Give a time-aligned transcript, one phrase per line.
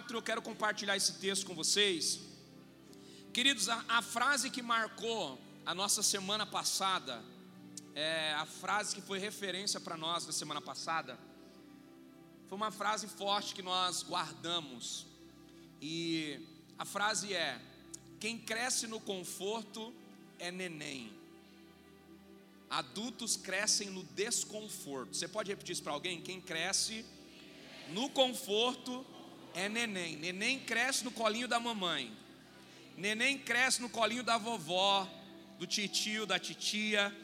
[0.00, 2.20] 24, eu quero compartilhar esse texto com vocês.
[3.32, 7.22] Queridos, a, a frase que marcou a nossa semana passada,
[7.94, 11.18] é, a frase que foi referência para nós na semana passada,
[12.48, 15.06] foi uma frase forte que nós guardamos.
[15.82, 16.40] E
[16.78, 17.60] a frase é:
[18.18, 19.92] Quem cresce no conforto
[20.38, 21.12] é neném.
[22.70, 25.14] Adultos crescem no desconforto.
[25.14, 26.22] Você pode repetir isso para alguém?
[26.22, 27.04] Quem cresce
[27.90, 29.04] no conforto
[29.54, 30.16] é neném.
[30.16, 32.16] Neném cresce no colinho da mamãe.
[32.96, 35.08] Neném cresce no colinho da vovó,
[35.58, 37.14] do titio, da titia.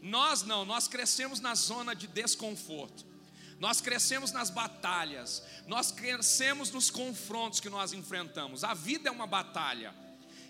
[0.00, 3.04] Nós não, nós crescemos na zona de desconforto.
[3.58, 8.62] Nós crescemos nas batalhas, nós crescemos nos confrontos que nós enfrentamos.
[8.62, 9.94] A vida é uma batalha.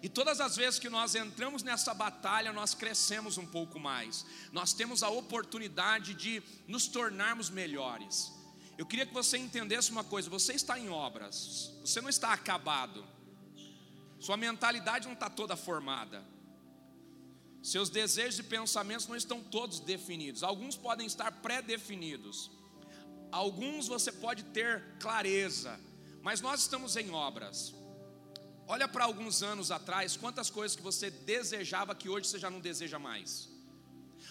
[0.02, 4.27] E todas as vezes que nós entramos nessa batalha, nós crescemos um pouco mais.
[4.52, 8.33] Nós temos a oportunidade de nos tornarmos melhores.
[8.78, 13.05] Eu queria que você entendesse uma coisa: você está em obras, você não está acabado,
[14.18, 16.22] sua mentalidade não está toda formada,
[17.62, 22.50] seus desejos e pensamentos não estão todos definidos, alguns podem estar pré-definidos,
[23.33, 25.80] alguns você pode ter clareza,
[26.22, 27.74] mas nós estamos em obras.
[28.68, 32.58] Olha para alguns anos atrás, quantas coisas que você desejava que hoje você já não
[32.58, 33.48] deseja mais.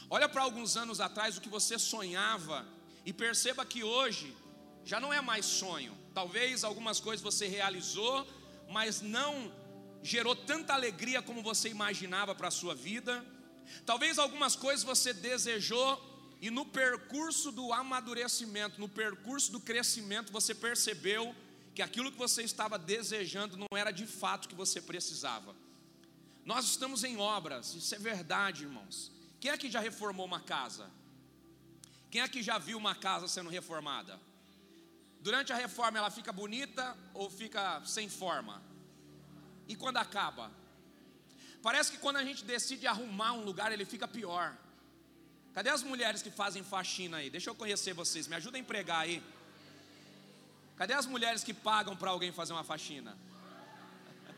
[0.09, 2.67] Olha para alguns anos atrás o que você sonhava
[3.06, 4.36] e perceba que hoje
[4.84, 5.95] já não é mais sonho.
[6.14, 8.25] Talvez algumas coisas você realizou,
[8.70, 9.52] mas não
[10.02, 13.23] gerou tanta alegria como você imaginava para a sua vida.
[13.86, 16.02] Talvez algumas coisas você desejou
[16.42, 21.36] e no percurso do amadurecimento, no percurso do crescimento, você percebeu
[21.73, 25.55] que aquilo que você estava desejando não era de fato o que você precisava.
[26.45, 29.11] Nós estamos em obras, isso é verdade, irmãos.
[29.39, 30.89] Quem é que já reformou uma casa?
[32.15, 34.17] Quem é que já viu uma casa sendo reformada?
[35.20, 38.64] Durante a reforma ela fica bonita ou fica sem forma?
[39.67, 40.49] E quando acaba?
[41.61, 44.55] Parece que quando a gente decide arrumar um lugar, ele fica pior.
[45.53, 47.30] Cadê as mulheres que fazem faxina aí?
[47.30, 49.21] Deixa eu conhecer vocês, me ajuda a empregar aí.
[50.77, 53.17] Cadê as mulheres que pagam para alguém fazer uma faxina?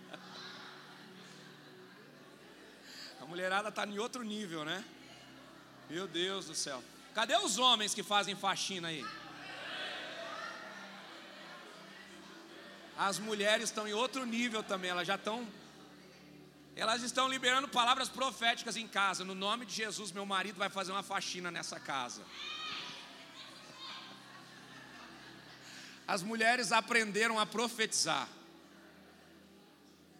[3.21, 4.83] A mulherada está em outro nível, né?
[5.87, 6.83] Meu Deus do céu.
[7.17, 9.03] Cadê os homens que fazem faxina aí?
[12.95, 15.47] As mulheres estão em outro nível também, elas já estão.
[16.75, 19.25] Elas estão liberando palavras proféticas em casa.
[19.25, 22.21] No nome de Jesus, meu marido vai fazer uma faxina nessa casa.
[26.07, 28.29] As mulheres aprenderam a profetizar.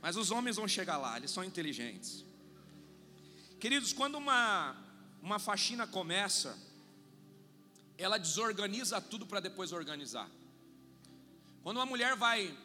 [0.01, 2.25] Mas os homens vão chegar lá, eles são inteligentes.
[3.59, 4.75] Queridos, quando uma,
[5.21, 6.57] uma faxina começa,
[7.97, 10.29] ela desorganiza tudo para depois organizar.
[11.63, 12.55] Quando uma mulher vai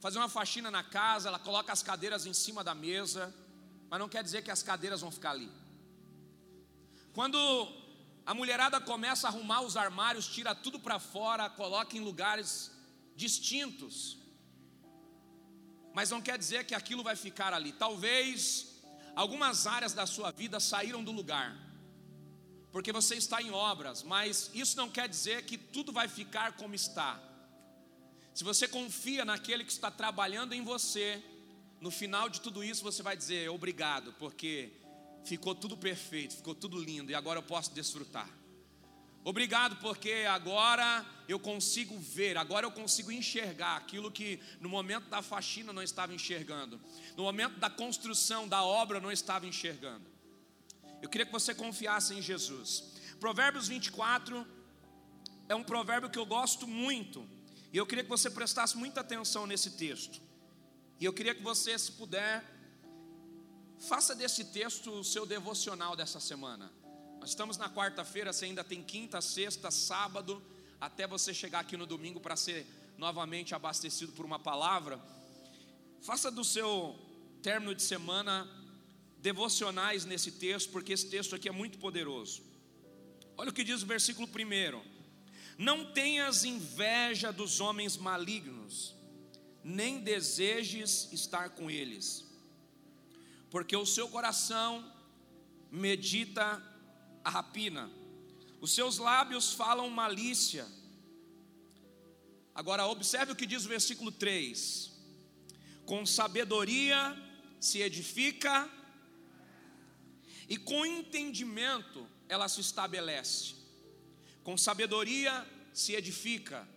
[0.00, 3.34] fazer uma faxina na casa, ela coloca as cadeiras em cima da mesa,
[3.88, 5.50] mas não quer dizer que as cadeiras vão ficar ali.
[7.12, 7.38] Quando
[8.24, 12.70] a mulherada começa a arrumar os armários, tira tudo para fora, coloca em lugares
[13.16, 14.18] distintos.
[15.94, 17.72] Mas não quer dizer que aquilo vai ficar ali.
[17.72, 18.80] Talvez
[19.14, 21.56] algumas áreas da sua vida saíram do lugar.
[22.72, 26.74] Porque você está em obras, mas isso não quer dizer que tudo vai ficar como
[26.74, 27.20] está.
[28.32, 31.22] Se você confia naquele que está trabalhando em você,
[31.80, 34.72] no final de tudo isso você vai dizer obrigado, porque
[35.22, 38.28] ficou tudo perfeito, ficou tudo lindo e agora eu posso desfrutar.
[39.24, 45.22] Obrigado, porque agora eu consigo ver, agora eu consigo enxergar aquilo que no momento da
[45.22, 46.80] faxina não estava enxergando,
[47.16, 50.11] no momento da construção da obra não estava enxergando.
[51.02, 52.84] Eu queria que você confiasse em Jesus.
[53.18, 54.46] Provérbios 24
[55.48, 57.28] é um provérbio que eu gosto muito,
[57.72, 60.20] e eu queria que você prestasse muita atenção nesse texto.
[61.00, 62.44] E eu queria que você, se puder,
[63.80, 66.70] faça desse texto o seu devocional dessa semana.
[67.18, 70.40] Nós estamos na quarta-feira, você ainda tem quinta, sexta, sábado,
[70.80, 72.64] até você chegar aqui no domingo para ser
[72.96, 75.00] novamente abastecido por uma palavra.
[76.00, 76.96] Faça do seu
[77.42, 78.48] término de semana
[79.22, 82.42] devocionais nesse texto, porque esse texto aqui é muito poderoso.
[83.36, 84.82] Olha o que diz o versículo primeiro:
[85.56, 88.94] Não tenhas inveja dos homens malignos,
[89.62, 92.26] nem desejes estar com eles,
[93.48, 94.92] porque o seu coração
[95.70, 96.60] medita
[97.24, 97.90] a rapina,
[98.60, 100.66] os seus lábios falam malícia.
[102.54, 104.90] Agora, observe o que diz o versículo 3:
[105.86, 107.16] com sabedoria
[107.60, 108.68] se edifica,
[110.48, 113.54] e com entendimento ela se estabelece.
[114.42, 116.68] Com sabedoria se edifica,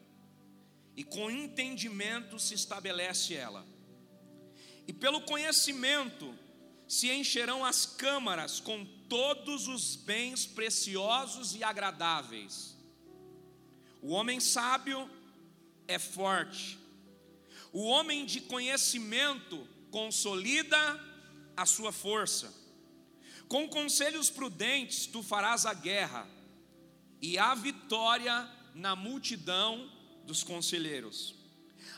[0.96, 3.66] e com entendimento se estabelece ela.
[4.88, 6.34] E pelo conhecimento
[6.88, 12.78] se encherão as câmaras com todos os bens preciosos e agradáveis.
[14.02, 15.10] O homem sábio
[15.88, 16.78] é forte,
[17.74, 20.78] o homem de conhecimento consolida
[21.58, 22.65] a sua força.
[23.48, 26.28] Com conselhos prudentes tu farás a guerra,
[27.22, 29.90] e a vitória na multidão
[30.26, 31.34] dos conselheiros.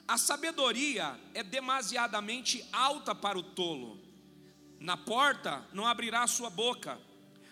[0.08, 4.00] A sabedoria é demasiadamente alta para o tolo.
[4.80, 7.00] Na porta não abrirá sua boca.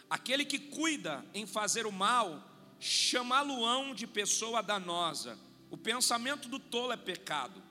[0.10, 2.42] Aquele que cuida em fazer o mal,
[2.80, 5.38] chamá-lo-ão de pessoa danosa.
[5.70, 7.62] O pensamento do tolo é pecado,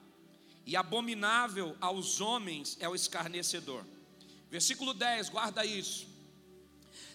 [0.66, 3.84] e abominável aos homens é o escarnecedor.
[4.50, 6.13] Versículo 10, guarda isso.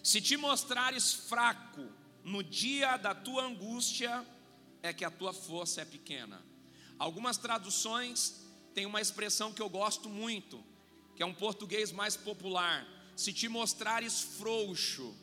[0.02, 1.86] Se te mostrares fraco
[2.24, 4.26] no dia da tua angústia,
[4.82, 6.42] é que a tua força é pequena.
[6.98, 8.40] Algumas traduções
[8.74, 10.62] têm uma expressão que eu gosto muito,
[11.14, 12.86] que é um português mais popular.
[13.16, 15.14] Se te mostrares frouxo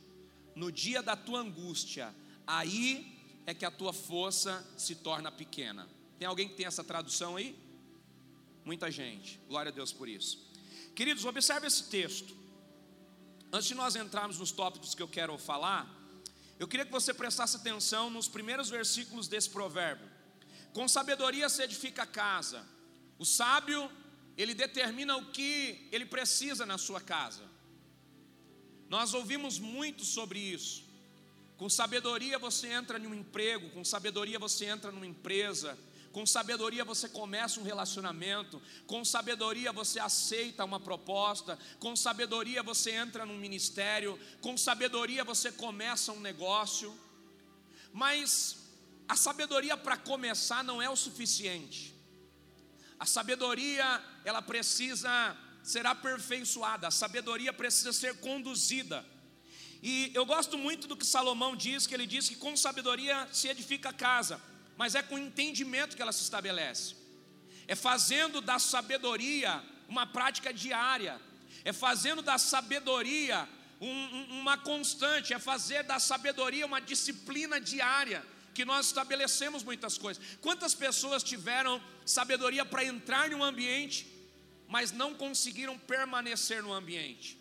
[0.56, 2.14] no dia da tua angústia,
[2.46, 5.88] aí é que a tua força se torna pequena.
[6.20, 7.56] Tem alguém que tem essa tradução aí?
[8.66, 9.40] Muita gente.
[9.48, 10.52] Glória a Deus por isso.
[10.96, 12.36] Queridos, observe esse texto.
[13.52, 15.88] Antes de nós entrarmos nos tópicos que eu quero falar,
[16.60, 20.10] eu queria que você prestasse atenção nos primeiros versículos desse provérbio.
[20.74, 22.66] Com sabedoria se edifica a casa.
[23.18, 23.90] O sábio,
[24.36, 27.44] ele determina o que ele precisa na sua casa.
[28.90, 30.86] Nós ouvimos muito sobre isso.
[31.58, 35.78] Com sabedoria você entra em um emprego, com sabedoria você entra numa empresa,
[36.18, 42.90] com sabedoria você começa um relacionamento, com sabedoria você aceita uma proposta, com sabedoria você
[42.90, 46.92] entra num ministério, com sabedoria você começa um negócio.
[47.94, 48.58] Mas
[49.08, 51.94] a sabedoria para começar não é o suficiente.
[53.00, 59.06] A sabedoria, ela precisa ser aperfeiçoada, a sabedoria precisa ser conduzida.
[59.84, 63.48] E eu gosto muito do que Salomão diz, que ele diz que com sabedoria se
[63.48, 64.42] edifica a casa
[64.78, 66.96] mas é com entendimento que ela se estabelece.
[67.68, 71.20] É fazendo da sabedoria uma prática diária,
[71.66, 73.48] é fazendo da sabedoria
[73.82, 79.98] um, um, uma constante, é fazer da sabedoria uma disciplina diária, que nós estabelecemos muitas
[79.98, 80.24] coisas.
[80.42, 84.08] Quantas pessoas tiveram sabedoria para entrar em um ambiente,
[84.68, 87.38] mas não conseguiram permanecer no ambiente?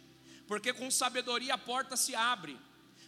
[0.47, 2.59] Porque com sabedoria a porta se abre,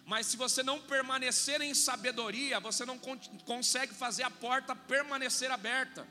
[0.08, 2.98] mas se você não permanecer em sabedoria, você não
[3.44, 6.08] consegue fazer a porta permanecer aberta.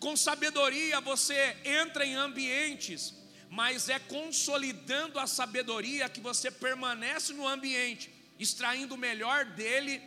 [0.00, 3.14] Com sabedoria você entra em ambientes,
[3.48, 10.02] mas é consolidando a sabedoria que você permanece no ambiente, extraindo o melhor dele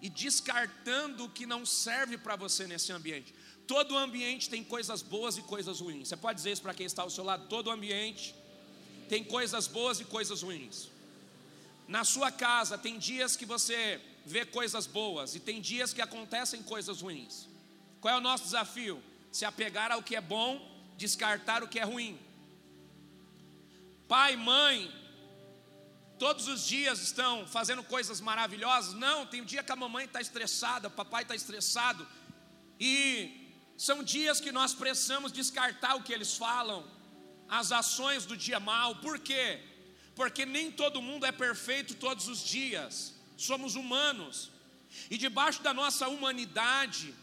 [0.00, 3.34] e descartando o que não serve para você nesse ambiente.
[3.66, 6.08] Todo ambiente tem coisas boas e coisas ruins.
[6.08, 7.48] Você pode dizer isso para quem está ao seu lado?
[7.48, 8.34] Todo ambiente
[9.10, 10.93] tem coisas boas e coisas ruins.
[11.86, 16.62] Na sua casa, tem dias que você vê coisas boas e tem dias que acontecem
[16.62, 17.46] coisas ruins.
[18.00, 19.02] Qual é o nosso desafio?
[19.30, 20.60] Se apegar ao que é bom,
[20.96, 22.18] descartar o que é ruim.
[24.08, 24.92] Pai, mãe,
[26.18, 28.94] todos os dias estão fazendo coisas maravilhosas?
[28.94, 32.06] Não, tem um dia que a mamãe está estressada, o papai está estressado,
[32.78, 33.44] e
[33.76, 36.84] são dias que nós precisamos descartar o que eles falam,
[37.48, 39.60] as ações do dia mal, por quê?
[40.14, 44.50] Porque nem todo mundo é perfeito todos os dias, somos humanos,
[45.10, 47.14] e debaixo da nossa humanidade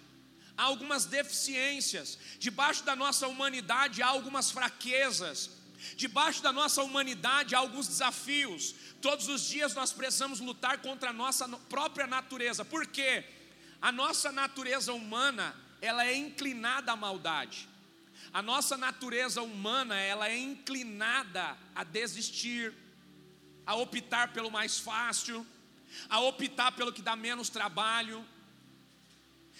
[0.57, 5.51] há algumas deficiências, debaixo da nossa humanidade há algumas fraquezas,
[5.95, 11.13] debaixo da nossa humanidade há alguns desafios, todos os dias nós precisamos lutar contra a
[11.13, 13.23] nossa própria natureza, porque
[13.81, 17.67] a nossa natureza humana ela é inclinada à maldade.
[18.33, 22.73] A nossa natureza humana, ela é inclinada a desistir,
[23.65, 25.45] a optar pelo mais fácil,
[26.09, 28.25] a optar pelo que dá menos trabalho.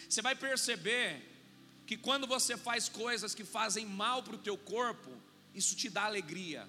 [0.10, 1.28] Você vai perceber
[1.86, 5.12] que quando você faz coisas que fazem mal para o teu corpo,
[5.54, 6.68] isso te dá alegria.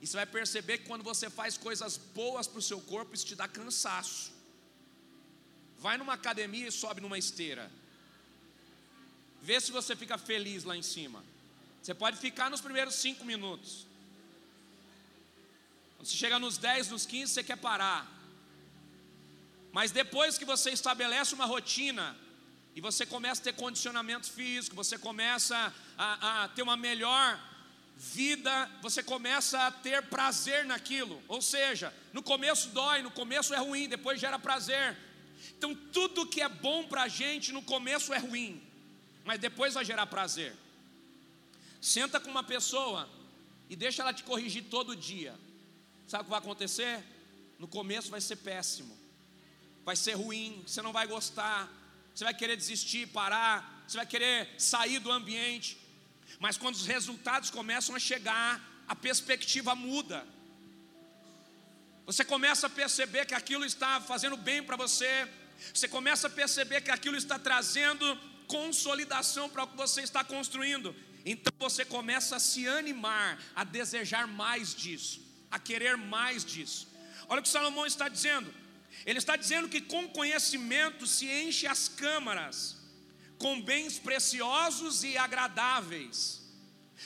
[0.00, 3.26] E você vai perceber que quando você faz coisas boas para o seu corpo, isso
[3.26, 4.32] te dá cansaço.
[5.78, 7.70] Vai numa academia e sobe numa esteira.
[9.42, 11.24] Vê se você fica feliz lá em cima.
[11.82, 13.86] Você pode ficar nos primeiros cinco minutos.
[16.04, 18.06] Você chega nos 10, nos 15, você quer parar.
[19.72, 22.16] Mas depois que você estabelece uma rotina,
[22.74, 27.40] e você começa a ter condicionamento físico, você começa a, a, ter uma melhor
[27.96, 31.22] vida, você começa a ter prazer naquilo.
[31.28, 34.96] Ou seja, no começo dói, no começo é ruim, depois gera prazer.
[35.56, 38.60] Então tudo que é bom para a gente no começo é ruim.
[39.24, 40.54] mas depois vai gerar prazer.
[41.80, 43.08] Senta com uma pessoa
[43.70, 45.34] e deixa ela te corrigir todo dia.
[46.06, 47.02] Sabe o que vai acontecer?
[47.58, 48.98] No começo vai ser péssimo,
[49.84, 51.70] vai ser ruim, você não vai gostar,
[52.14, 55.78] você vai querer desistir, parar, você vai querer sair do ambiente.
[56.38, 60.26] Mas quando os resultados começam a chegar, a perspectiva muda.
[62.06, 65.28] Você começa a perceber que aquilo está fazendo bem para você,
[65.72, 70.94] você começa a perceber que aquilo está trazendo consolidação para o que você está construindo.
[71.24, 75.23] Então você começa a se animar, a desejar mais disso,
[75.54, 76.88] a querer mais disso.
[77.28, 78.52] Olha o que Salomão está dizendo.
[79.06, 82.76] Ele está dizendo que com conhecimento se enche as câmaras,
[83.38, 86.42] com bens preciosos e agradáveis.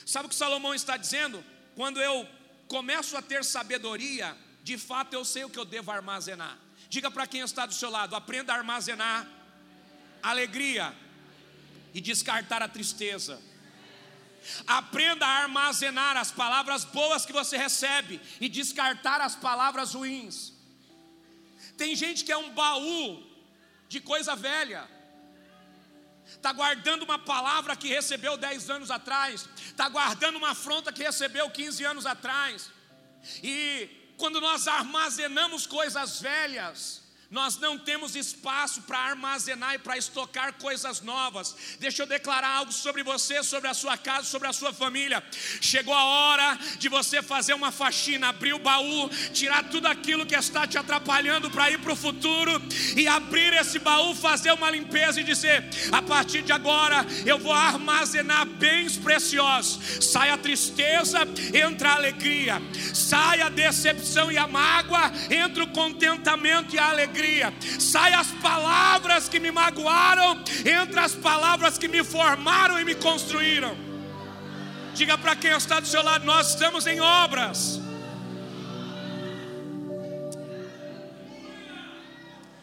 [0.03, 1.43] Sabe o que Salomão está dizendo?
[1.75, 2.27] Quando eu
[2.67, 6.57] começo a ter sabedoria, de fato eu sei o que eu devo armazenar.
[6.89, 9.27] Diga para quem está do seu lado: aprenda a armazenar
[10.23, 10.95] alegria
[11.93, 13.39] e descartar a tristeza.
[14.65, 20.53] Aprenda a armazenar as palavras boas que você recebe e descartar as palavras ruins.
[21.77, 23.23] Tem gente que é um baú
[23.87, 24.87] de coisa velha,
[26.25, 31.49] está guardando uma palavra que recebeu 10 anos atrás, está guardando uma afronta que recebeu
[31.49, 32.69] 15 anos atrás,
[33.41, 36.98] e quando nós armazenamos coisas velhas,
[37.31, 41.55] nós não temos espaço para armazenar e para estocar coisas novas.
[41.79, 45.23] Deixa eu declarar algo sobre você, sobre a sua casa, sobre a sua família.
[45.61, 50.35] Chegou a hora de você fazer uma faxina, abrir o baú, tirar tudo aquilo que
[50.35, 52.51] está te atrapalhando para ir para o futuro
[52.97, 57.53] e abrir esse baú, fazer uma limpeza e dizer: a partir de agora eu vou
[57.53, 60.03] armazenar bens preciosos.
[60.03, 61.19] Sai a tristeza,
[61.53, 62.59] entra a alegria.
[62.91, 67.53] Sai a decepção e a mágoa, entra o contentamento e a alegria alegria.
[67.79, 70.41] Sai as palavras que me magoaram,
[70.81, 73.75] entre as palavras que me formaram e me construíram.
[74.93, 77.79] Diga para quem está do seu lado: nós estamos em obras.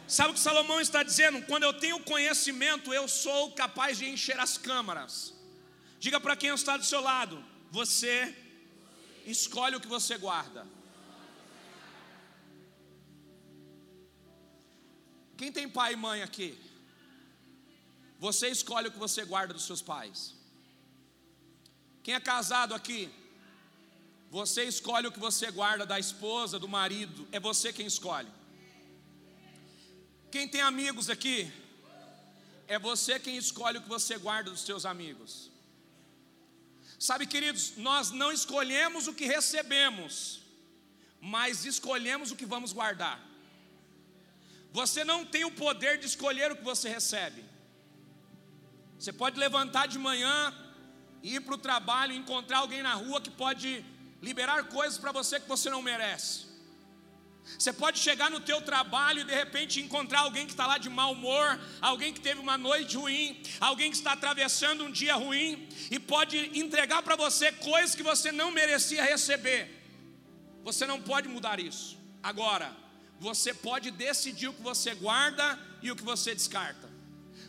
[0.08, 1.42] Sabe o que Salomão está dizendo?
[1.42, 5.34] Quando eu tenho conhecimento, eu sou capaz de encher as câmaras.
[5.98, 8.34] Diga para quem está do seu lado: você
[9.26, 10.75] escolhe o que você guarda.
[15.36, 16.58] Quem tem pai e mãe aqui?
[18.18, 20.34] Você escolhe o que você guarda dos seus pais.
[22.02, 23.10] Quem é casado aqui?
[24.30, 27.26] Você escolhe o que você guarda da esposa, do marido.
[27.30, 28.28] É você quem escolhe.
[30.30, 31.52] Quem tem amigos aqui?
[32.68, 35.50] É você quem escolhe o que você guarda dos seus amigos.
[36.98, 40.40] Sabe, queridos, nós não escolhemos o que recebemos,
[41.20, 43.25] mas escolhemos o que vamos guardar.
[44.78, 47.42] Você não tem o poder de escolher o que você recebe.
[48.98, 50.36] Você pode levantar de manhã,
[51.22, 53.82] ir para o trabalho, encontrar alguém na rua que pode
[54.20, 56.44] liberar coisas para você que você não merece.
[57.58, 60.90] Você pode chegar no teu trabalho e de repente encontrar alguém que está lá de
[60.90, 65.68] mau humor, alguém que teve uma noite ruim, alguém que está atravessando um dia ruim
[65.90, 69.62] e pode entregar para você coisas que você não merecia receber.
[70.64, 71.96] Você não pode mudar isso.
[72.22, 72.76] Agora,
[73.18, 76.88] você pode decidir o que você guarda e o que você descarta.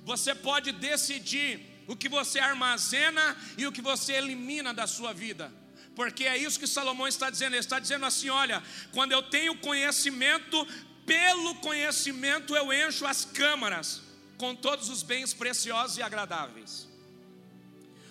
[0.05, 5.51] Você pode decidir o que você armazena e o que você elimina da sua vida.
[5.95, 7.53] Porque é isso que Salomão está dizendo.
[7.53, 10.65] Ele está dizendo assim: olha, quando eu tenho conhecimento,
[11.05, 14.01] pelo conhecimento eu encho as câmaras
[14.37, 16.87] com todos os bens preciosos e agradáveis.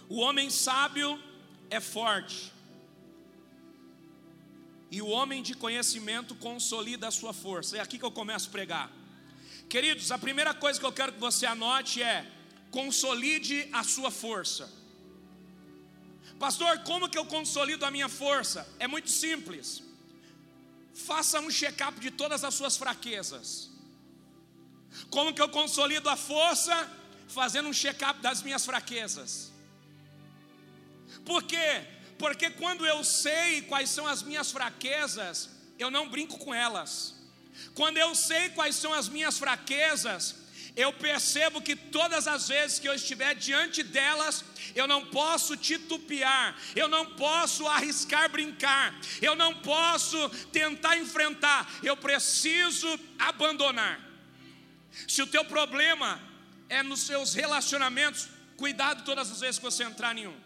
[0.09, 1.21] O homem sábio
[1.71, 2.53] é forte,
[4.90, 7.76] e o homem de conhecimento consolida a sua força.
[7.76, 8.90] É aqui que eu começo a pregar.
[9.69, 12.31] Queridos, a primeira coisa que eu quero que você anote é:
[12.71, 14.73] consolide a sua força.
[16.38, 18.69] Pastor, como que eu consolido a minha força?
[18.78, 19.83] É muito simples.
[20.95, 23.71] Faça um check-up de todas as suas fraquezas.
[25.11, 26.75] Como que eu consolido a força?
[27.28, 29.50] Fazendo um check-up das minhas fraquezas.
[31.25, 31.85] Por quê?
[32.18, 37.14] Porque quando eu sei quais são as minhas fraquezas, eu não brinco com elas.
[37.75, 40.46] Quando eu sei quais são as minhas fraquezas,
[40.76, 44.44] eu percebo que todas as vezes que eu estiver diante delas,
[44.75, 51.96] eu não posso titubear, eu não posso arriscar brincar, eu não posso tentar enfrentar, eu
[51.96, 53.99] preciso abandonar.
[55.08, 56.20] Se o teu problema
[56.68, 60.46] é nos seus relacionamentos, cuidado todas as vezes que você entrar em um.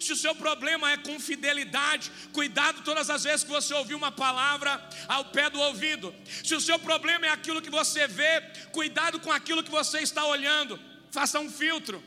[0.00, 4.12] Se o seu problema é com fidelidade, cuidado todas as vezes que você ouvir uma
[4.12, 6.14] palavra ao pé do ouvido.
[6.44, 8.40] Se o seu problema é aquilo que você vê,
[8.72, 10.78] cuidado com aquilo que você está olhando.
[11.10, 12.02] Faça um filtro.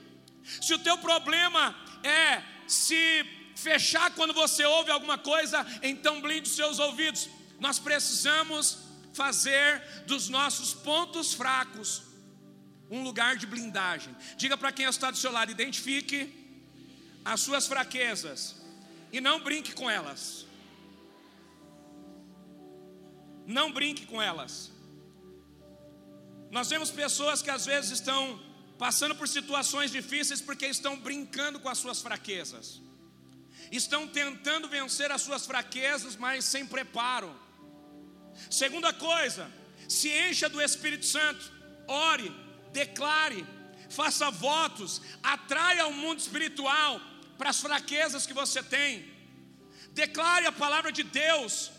[0.62, 6.56] Se o teu problema é se fechar quando você ouve alguma coisa, então blinde os
[6.56, 7.30] seus ouvidos.
[7.60, 8.80] Nós precisamos
[9.14, 12.04] fazer dos nossos pontos fracos
[12.90, 14.16] um lugar de blindagem.
[14.38, 16.39] Diga para quem está do seu lado, identifique
[17.24, 18.56] as suas fraquezas
[19.12, 20.46] e não brinque com elas.
[23.46, 24.72] Não brinque com elas.
[26.52, 28.40] Nós vemos pessoas que às vezes estão
[28.78, 32.82] passando por situações difíceis porque estão brincando com as suas fraquezas.
[33.72, 37.36] Estão tentando vencer as suas fraquezas, mas sem preparo.
[38.50, 39.52] Segunda coisa,
[39.88, 41.52] se encha do Espírito Santo,
[41.88, 42.32] ore,
[42.72, 43.46] declare,
[43.90, 47.02] faça votos, atraia o mundo espiritual
[47.38, 49.06] para as fraquezas que você tem.
[49.92, 51.72] Declare a palavra de Deus,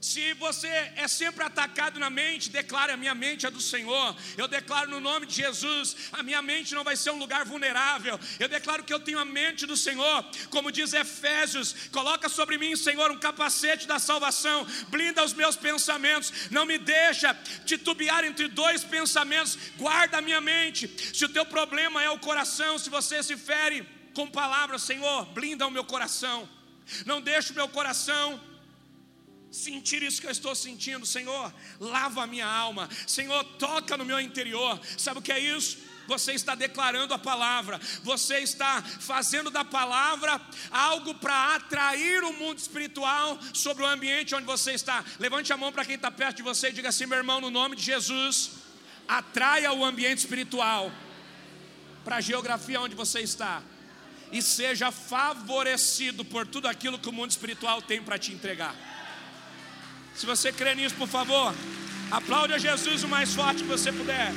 [0.00, 4.16] se você é sempre atacado na mente, declare: a minha mente é do Senhor.
[4.36, 8.18] Eu declaro no nome de Jesus: a minha mente não vai ser um lugar vulnerável.
[8.38, 12.76] Eu declaro que eu tenho a mente do Senhor, como diz Efésios: coloca sobre mim,
[12.76, 17.34] Senhor, um capacete da salvação, blinda os meus pensamentos, não me deixa
[17.64, 20.88] titubear entre dois pensamentos, guarda a minha mente.
[21.14, 25.66] Se o teu problema é o coração, se você se fere com palavras, Senhor, blinda
[25.66, 26.48] o meu coração,
[27.04, 28.40] não deixe o meu coração
[29.50, 34.20] sentir isso que eu estou sentindo, Senhor, lava a minha alma, Senhor, toca no meu
[34.20, 34.80] interior.
[34.98, 35.78] Sabe o que é isso?
[36.06, 42.58] Você está declarando a palavra, você está fazendo da palavra algo para atrair o mundo
[42.58, 45.04] espiritual sobre o ambiente onde você está.
[45.18, 47.50] Levante a mão para quem está perto de você e diga assim: meu irmão, no
[47.50, 48.52] nome de Jesus,
[49.08, 50.92] atraia o ambiente espiritual
[52.04, 53.62] para a geografia onde você está
[54.30, 58.74] e seja favorecido por tudo aquilo que o mundo espiritual tem para te entregar.
[60.16, 61.54] Se você crê nisso, por favor,
[62.10, 64.32] aplaude a Jesus o mais forte que você puder.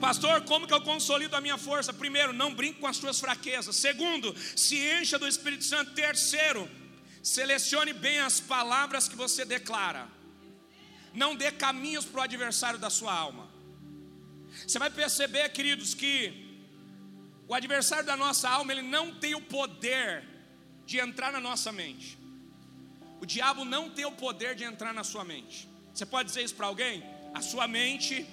[0.00, 1.92] Pastor, como que eu consolido a minha força?
[1.92, 3.76] Primeiro, não brinque com as suas fraquezas.
[3.76, 5.92] Segundo, se encha do Espírito Santo.
[5.92, 6.68] Terceiro,
[7.22, 10.08] selecione bem as palavras que você declara.
[11.14, 13.48] Não dê caminhos para o adversário da sua alma.
[14.66, 16.51] Você vai perceber, queridos, que
[17.52, 20.24] o adversário da nossa alma, ele não tem o poder
[20.86, 22.18] de entrar na nossa mente.
[23.20, 25.68] O diabo não tem o poder de entrar na sua mente.
[25.92, 27.04] Você pode dizer isso para alguém?
[27.34, 28.26] A sua mente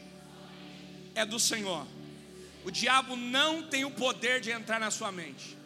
[1.14, 1.86] é do Senhor.
[2.64, 5.58] O diabo não tem o poder de entrar na sua mente.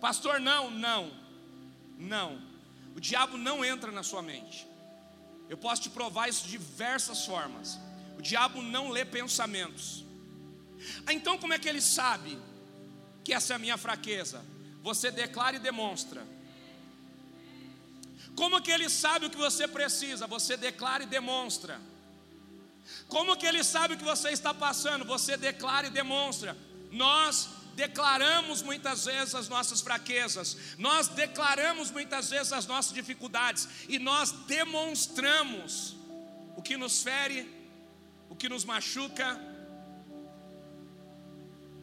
[0.00, 1.12] Pastor, não, não,
[1.98, 2.40] não.
[2.96, 4.66] O diabo não entra na sua mente.
[5.46, 7.78] Eu posso te provar isso de diversas formas.
[8.18, 10.08] O diabo não lê pensamentos.
[11.06, 12.38] Ah, então, como é que ele sabe
[13.24, 14.44] que essa é a minha fraqueza?
[14.82, 16.26] Você declara e demonstra.
[18.34, 20.26] Como que ele sabe o que você precisa?
[20.26, 21.80] Você declara e demonstra.
[23.08, 25.04] Como que ele sabe o que você está passando?
[25.04, 26.56] Você declara e demonstra.
[26.90, 33.98] Nós declaramos muitas vezes as nossas fraquezas, nós declaramos muitas vezes as nossas dificuldades e
[33.98, 35.96] nós demonstramos
[36.56, 37.48] o que nos fere,
[38.28, 39.40] o que nos machuca,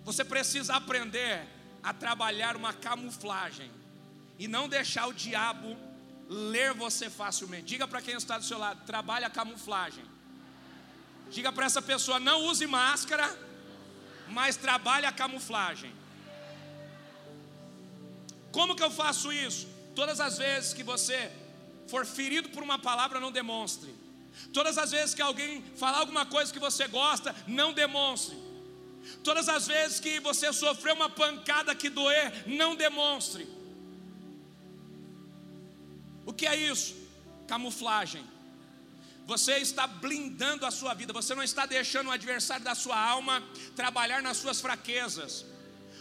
[0.08, 1.46] você precisa aprender
[1.84, 3.70] a trabalhar uma camuflagem
[4.40, 5.76] e não deixar o diabo
[6.30, 7.66] ler você facilmente.
[7.66, 10.06] Diga para quem está do seu lado: trabalhe a camuflagem.
[11.30, 13.28] Diga para essa pessoa: não use máscara,
[14.30, 15.94] mas trabalhe a camuflagem.
[18.54, 19.68] Como que eu faço isso?
[19.94, 21.30] Todas as vezes que você
[21.90, 23.94] for ferido por uma palavra, não demonstre.
[24.54, 28.47] Todas as vezes que alguém falar alguma coisa que você gosta, não demonstre.
[29.24, 33.48] Todas as vezes que você sofreu uma pancada que doer, não demonstre.
[36.26, 36.96] O que é isso?
[37.48, 38.26] Camuflagem.
[39.26, 43.44] Você está blindando a sua vida, você não está deixando o adversário da sua alma
[43.76, 45.46] trabalhar nas suas fraquezas.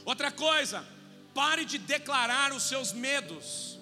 [0.04, 0.86] Outra coisa,
[1.34, 3.76] pare de declarar os seus medos.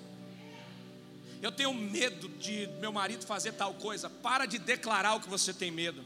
[1.42, 4.08] Eu tenho medo de meu marido fazer tal coisa.
[4.08, 6.02] Para de declarar o que você tem medo.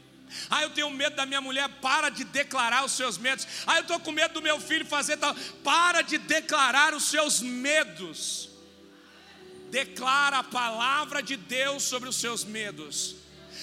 [0.49, 3.47] Ah, eu tenho medo da minha mulher, para de declarar os seus medos.
[3.65, 5.35] Ah, eu estou com medo do meu filho fazer tal.
[5.63, 8.49] Para de declarar os seus medos.
[9.69, 13.15] Declara a palavra de Deus sobre os seus medos.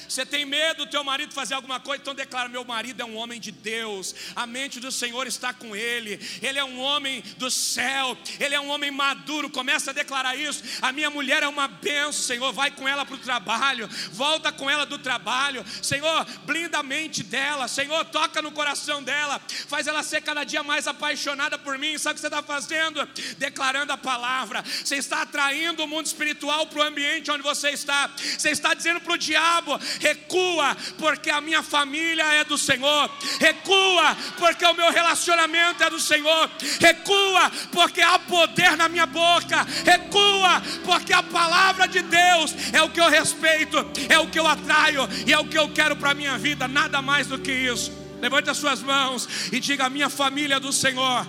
[0.08, 3.16] Você tem medo do teu marido fazer alguma coisa, então declara: meu marido é um
[3.16, 7.50] homem de Deus, a mente do Senhor está com ele, ele é um homem do
[7.50, 9.50] céu, ele é um homem maduro.
[9.50, 10.62] Começa a declarar isso.
[10.82, 12.52] A minha mulher é uma benção, Senhor.
[12.52, 16.24] Vai com ela para o trabalho, volta com ela do trabalho, Senhor.
[16.44, 18.04] Blinda a mente dela, Senhor.
[18.06, 21.98] Toca no coração dela, faz ela ser cada dia mais apaixonada por mim.
[21.98, 23.06] Sabe o que você está fazendo?
[23.38, 24.62] Declarando a palavra.
[24.62, 28.10] Você está atraindo o mundo espiritual para o ambiente onde você está.
[28.16, 34.16] Você está dizendo para o diabo: recua, porque a minha família é do Senhor, recua,
[34.38, 40.62] porque o meu relacionamento é do Senhor, recua, porque há poder na minha boca, recua,
[40.84, 43.78] porque a palavra de Deus é o que eu respeito,
[44.08, 46.68] é o que eu atraio e é o que eu quero para a minha vida,
[46.68, 47.92] nada mais do que isso.
[48.20, 51.26] Levante as suas mãos e diga: minha família é do Senhor,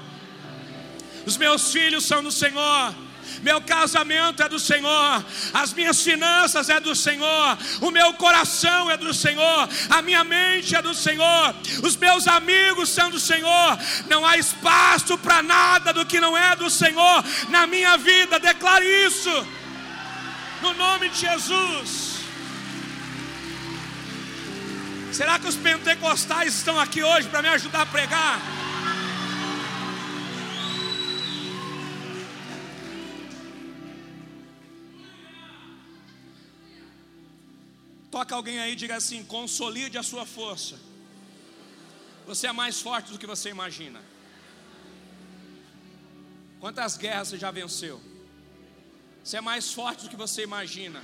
[1.25, 3.07] os meus filhos são do Senhor
[3.41, 8.97] meu casamento é do Senhor, as minhas finanças é do Senhor, o meu coração é
[8.97, 13.77] do Senhor, a minha mente é do Senhor, os meus amigos são do Senhor.
[14.09, 18.39] Não há espaço para nada do que não é do Senhor na minha vida.
[18.39, 19.47] Declare isso,
[20.61, 22.17] no nome de Jesus.
[25.11, 28.39] Será que os pentecostais estão aqui hoje para me ajudar a pregar?
[38.17, 40.75] Toca alguém aí e diga assim: consolide a sua força.
[42.30, 43.99] Você é mais forte do que você imagina.
[46.63, 47.97] Quantas guerras você já venceu?
[49.23, 51.01] Você é mais forte do que você imagina.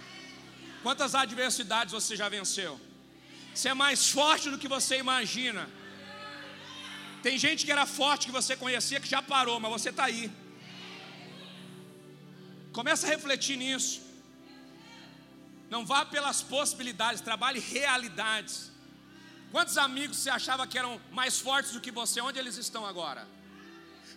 [0.85, 2.73] Quantas adversidades você já venceu?
[3.53, 5.63] Você é mais forte do que você imagina.
[7.25, 10.25] Tem gente que era forte que você conhecia que já parou, mas você está aí.
[12.79, 14.01] Começa a refletir nisso.
[15.73, 18.71] Não vá pelas possibilidades, trabalhe realidades.
[19.53, 22.21] Quantos amigos você achava que eram mais fortes do que você?
[22.21, 23.27] Onde eles estão agora?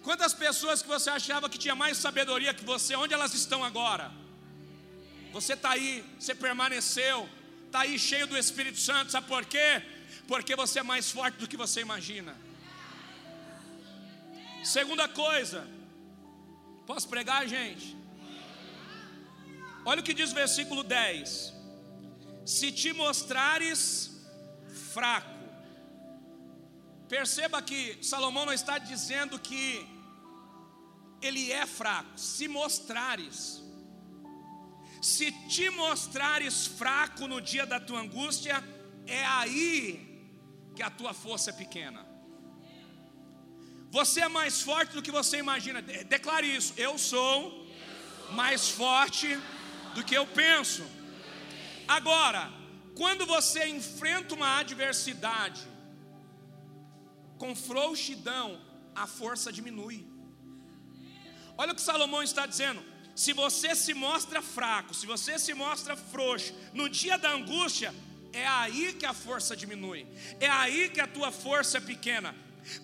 [0.02, 2.94] Quantas pessoas que você achava que tinha mais sabedoria que você?
[2.94, 4.12] Onde elas estão agora?
[5.32, 7.26] Você está aí, você permaneceu,
[7.64, 9.82] está aí cheio do Espírito Santo, sabe por quê?
[10.28, 12.36] Porque você é mais forte do que você imagina.
[14.62, 15.66] Segunda coisa,
[16.86, 17.96] posso pregar, gente?
[19.90, 21.54] Olha o que diz o versículo 10:
[22.44, 24.10] Se te mostrares
[24.92, 25.38] fraco,
[27.08, 29.86] perceba que Salomão não está dizendo que
[31.22, 33.62] ele é fraco, se mostrares,
[35.00, 38.56] se te mostrares fraco no dia da tua angústia,
[39.06, 39.80] é aí
[40.74, 42.04] que a tua força é pequena.
[43.92, 45.80] Você é mais forte do que você imagina.
[45.80, 46.74] Declare isso.
[46.76, 47.64] Eu sou
[48.32, 49.28] mais forte
[49.96, 50.84] do que eu penso.
[51.88, 52.42] Agora,
[52.94, 55.62] quando você enfrenta uma adversidade,
[57.38, 58.48] com frouxidão,
[58.94, 60.06] a força diminui.
[61.56, 62.82] Olha o que Salomão está dizendo.
[63.14, 67.94] Se você se mostra fraco, se você se mostra frouxo, no dia da angústia,
[68.32, 70.06] é aí que a força diminui,
[70.38, 72.34] é aí que a tua força é pequena.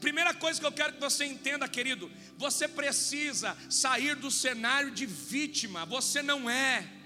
[0.00, 5.04] Primeira coisa que eu quero que você entenda, querido, você precisa sair do cenário de
[5.04, 7.01] vítima, você não é.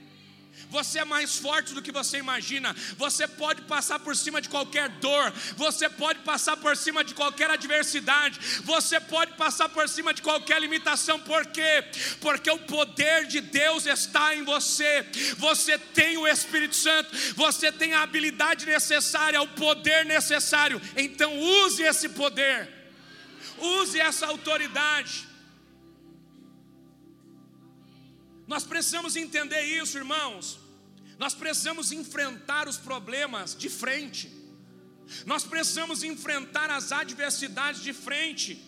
[0.71, 2.75] Você é mais forte do que você imagina.
[2.97, 5.33] Você pode passar por cima de qualquer dor.
[5.57, 8.38] Você pode passar por cima de qualquer adversidade.
[8.64, 11.21] Você pode passar por cima de qualquer limitação.
[11.21, 11.85] Por quê?
[12.21, 15.07] Porque o poder de Deus está em você.
[15.37, 17.11] Você tem o Espírito Santo.
[17.35, 20.81] Você tem a habilidade necessária, o poder necessário.
[20.97, 22.69] Então use esse poder.
[23.59, 25.36] Use essa autoridade.
[28.47, 30.59] Nós precisamos entender isso, irmãos.
[31.19, 34.31] Nós precisamos enfrentar os problemas de frente.
[35.25, 38.63] Nós precisamos enfrentar as adversidades de frente.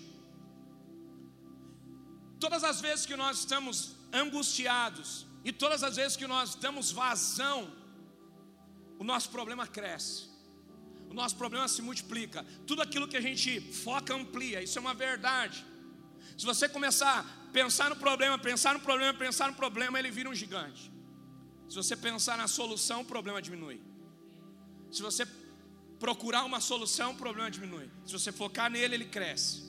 [2.41, 7.73] Todas as vezes que nós estamos angustiados e todas as vezes que nós damos vazão,
[8.99, 10.29] o nosso problema cresce.
[11.11, 12.45] O nosso problema se multiplica.
[12.67, 14.63] Tudo aquilo que a gente foca amplia.
[14.63, 15.65] Isso é uma verdade.
[16.37, 20.35] Se você começar pensar no problema, pensar no problema, pensar no problema, ele vira um
[20.35, 20.91] gigante.
[21.69, 23.81] Se você pensar na solução, o problema diminui.
[24.91, 25.27] Se você
[25.99, 27.91] procurar uma solução, o problema diminui.
[28.07, 29.69] Se você focar nele, ele cresce.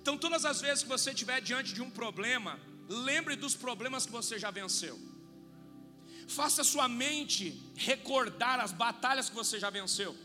[0.00, 4.12] Então, todas as vezes que você estiver diante de um problema, lembre dos problemas que
[4.12, 4.98] você já venceu.
[6.28, 10.16] Faça sua mente recordar as batalhas que você já venceu.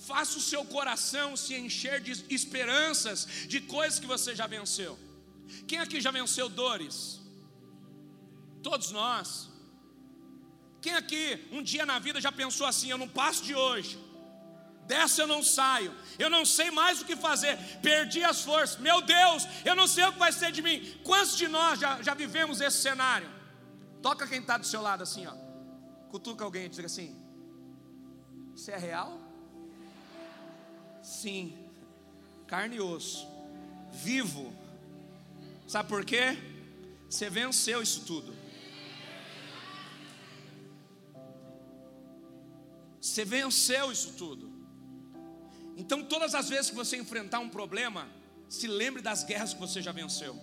[0.00, 4.98] Faça o seu coração se encher de esperanças de coisas que você já venceu.
[5.66, 7.20] Quem aqui já venceu dores?
[8.62, 9.48] Todos nós.
[10.80, 13.98] Quem aqui um dia na vida já pensou assim: eu não passo de hoje,
[14.86, 19.02] dessa eu não saio, eu não sei mais o que fazer, perdi as forças, meu
[19.02, 20.98] Deus, eu não sei o que vai ser de mim.
[21.02, 23.28] Quantos de nós já, já vivemos esse cenário?
[24.00, 25.34] Toca quem está do seu lado assim, ó.
[26.10, 27.20] Cutuca alguém e diz assim:
[28.54, 29.20] Isso é real?
[31.02, 31.56] Sim,
[32.46, 33.26] carne e osso,
[33.92, 34.55] vivo.
[35.66, 36.38] Sabe por quê?
[37.08, 38.34] Você venceu isso tudo.
[43.00, 44.52] Você venceu isso tudo.
[45.76, 48.08] Então, todas as vezes que você enfrentar um problema,
[48.48, 50.38] se lembre das guerras que você já venceu.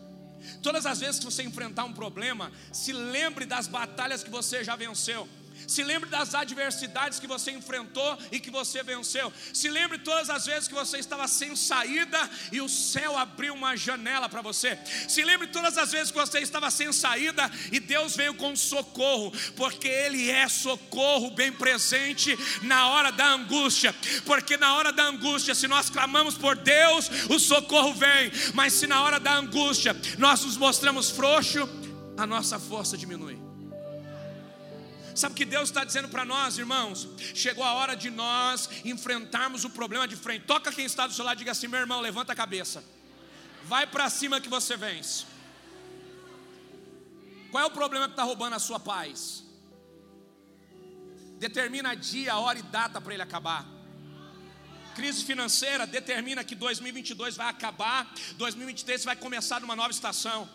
[0.61, 4.75] Todas as vezes que você enfrentar um problema, se lembre das batalhas que você já
[4.75, 5.27] venceu.
[5.67, 9.31] Se lembre das adversidades que você enfrentou e que você venceu.
[9.53, 13.75] Se lembre todas as vezes que você estava sem saída e o céu abriu uma
[13.75, 14.77] janela para você.
[15.07, 19.31] Se lembre todas as vezes que você estava sem saída e Deus veio com socorro,
[19.55, 23.93] porque Ele é socorro bem presente na hora da angústia.
[24.25, 28.31] Porque na hora da angústia, se nós clamamos por Deus, o socorro vem.
[28.53, 31.67] Mas se na hora da angústia nós nos mostramos frouxo,
[32.17, 33.42] a nossa força diminui.
[35.15, 37.07] Sabe o que Deus está dizendo para nós, irmãos?
[37.35, 40.45] Chegou a hora de nós enfrentarmos o problema de frente.
[40.45, 42.83] Toca quem está do seu lado e diga assim: meu irmão, levanta a cabeça.
[43.65, 45.25] Vai para cima que você vence.
[47.51, 49.43] Qual é o problema que está roubando a sua paz?
[51.37, 53.65] Determina dia, hora e data para ele acabar.
[54.95, 60.47] Crise financeira determina que 2022 vai acabar, 2023 vai começar numa nova estação.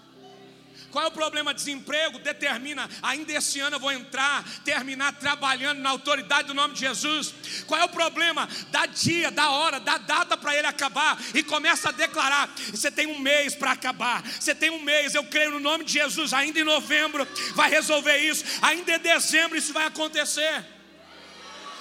[0.91, 1.53] Qual é o problema?
[1.53, 6.81] Desemprego determina, ainda esse ano eu vou entrar, terminar trabalhando na autoridade do nome de
[6.81, 7.35] Jesus.
[7.67, 8.49] Qual é o problema?
[8.71, 13.07] Dá dia, dá hora, dá data para ele acabar e começa a declarar: você tem
[13.07, 16.59] um mês para acabar, você tem um mês, eu creio no nome de Jesus, ainda
[16.59, 20.65] em novembro vai resolver isso, ainda em dezembro isso vai acontecer.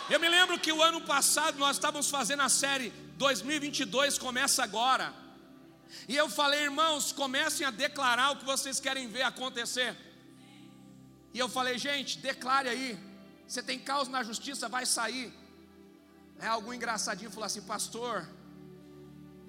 [0.09, 5.26] Eu me lembro que o ano passado nós estávamos fazendo a série 2022 começa agora.
[6.07, 9.95] E eu falei, irmãos, comecem a declarar o que vocês querem ver acontecer.
[11.33, 12.97] E eu falei, gente, declare aí.
[13.47, 15.33] Você tem causa na justiça, vai sair.
[16.39, 18.27] É algum engraçadinho falou assim, pastor.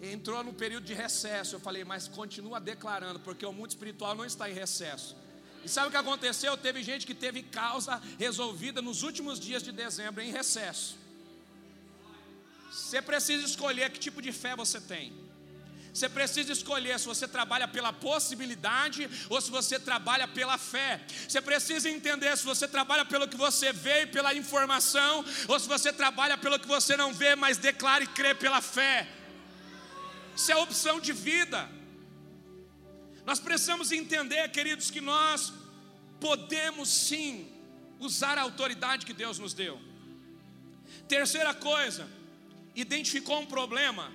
[0.00, 1.56] Entrou no período de recesso.
[1.56, 5.16] Eu falei, mas continua declarando, porque o mundo espiritual não está em recesso.
[5.64, 6.56] E sabe o que aconteceu?
[6.56, 10.96] Teve gente que teve causa resolvida nos últimos dias de dezembro em recesso.
[12.70, 15.12] Você precisa escolher que tipo de fé você tem.
[15.98, 21.00] Você precisa escolher se você trabalha pela possibilidade ou se você trabalha pela fé.
[21.28, 25.66] Você precisa entender se você trabalha pelo que você vê e pela informação ou se
[25.66, 29.08] você trabalha pelo que você não vê, mas declara e crê pela fé.
[30.36, 31.68] Isso é opção de vida.
[33.26, 35.52] Nós precisamos entender, queridos, que nós
[36.20, 37.52] podemos sim
[37.98, 39.80] usar a autoridade que Deus nos deu.
[41.08, 42.08] Terceira coisa,
[42.76, 44.12] identificou um problema,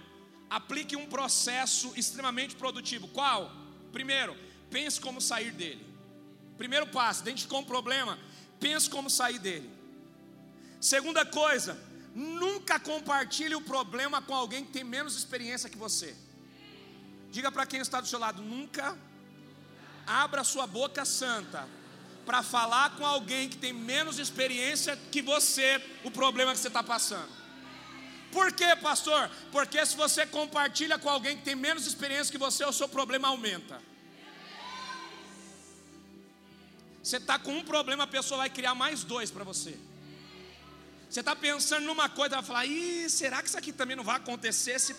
[0.54, 3.08] aplique um processo extremamente produtivo.
[3.08, 3.52] Qual?
[3.92, 4.38] Primeiro,
[4.70, 5.84] pense como sair dele.
[6.60, 8.20] Primeiro passo, identificou um problema,
[8.60, 9.68] pense como sair dele.
[10.80, 11.76] Segunda coisa,
[12.14, 16.16] nunca compartilhe o problema com alguém que tem menos experiência que você.
[17.32, 18.96] Diga para quem está do seu lado, nunca
[20.06, 21.68] abra sua boca santa
[22.28, 26.84] para falar com alguém que tem menos experiência que você o problema que você está
[26.84, 27.43] passando.
[28.34, 29.30] Por quê, pastor?
[29.52, 33.28] Porque se você compartilha com alguém que tem menos experiência que você, o seu problema
[33.28, 33.80] aumenta.
[37.02, 39.78] Você está com um problema, a pessoa vai criar mais dois para você.
[41.08, 44.16] Você está pensando numa coisa, vai falar: Ih, será que isso aqui também não vai
[44.16, 44.80] acontecer?
[44.80, 44.96] Se...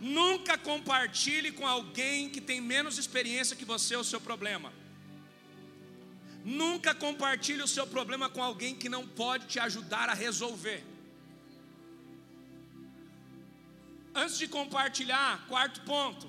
[0.00, 4.72] Nunca compartilhe com alguém que tem menos experiência que você o seu problema.
[6.44, 10.97] Nunca compartilhe o seu problema com alguém que não pode te ajudar a resolver.
[14.22, 16.26] Antes de compartilhar, quarto ponto.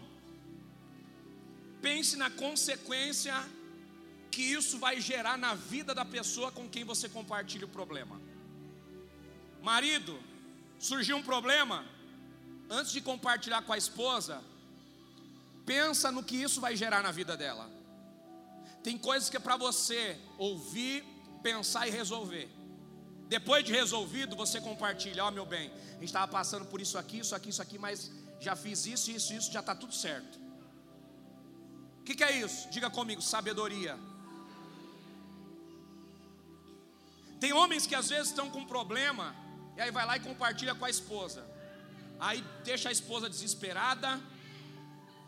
[1.81, 3.33] Pense na consequência
[4.29, 8.21] que isso vai gerar na vida da pessoa com quem você compartilha o problema.
[9.63, 10.19] Marido,
[10.77, 11.83] surgiu um problema,
[12.69, 14.43] antes de compartilhar com a esposa,
[15.65, 17.67] pensa no que isso vai gerar na vida dela.
[18.83, 21.03] Tem coisas que é para você ouvir,
[21.41, 22.47] pensar e resolver.
[23.29, 26.97] Depois de resolvido, você compartilha: Ó, oh, meu bem, a gente estava passando por isso
[26.97, 30.39] aqui, isso aqui, isso aqui, mas já fiz isso, isso, isso, já está tudo certo.
[31.99, 32.67] O que, que é isso?
[32.71, 33.97] Diga comigo: sabedoria.
[37.39, 39.35] Tem homens que às vezes estão com problema,
[39.77, 41.45] e aí vai lá e compartilha com a esposa.
[42.19, 44.19] Aí deixa a esposa desesperada,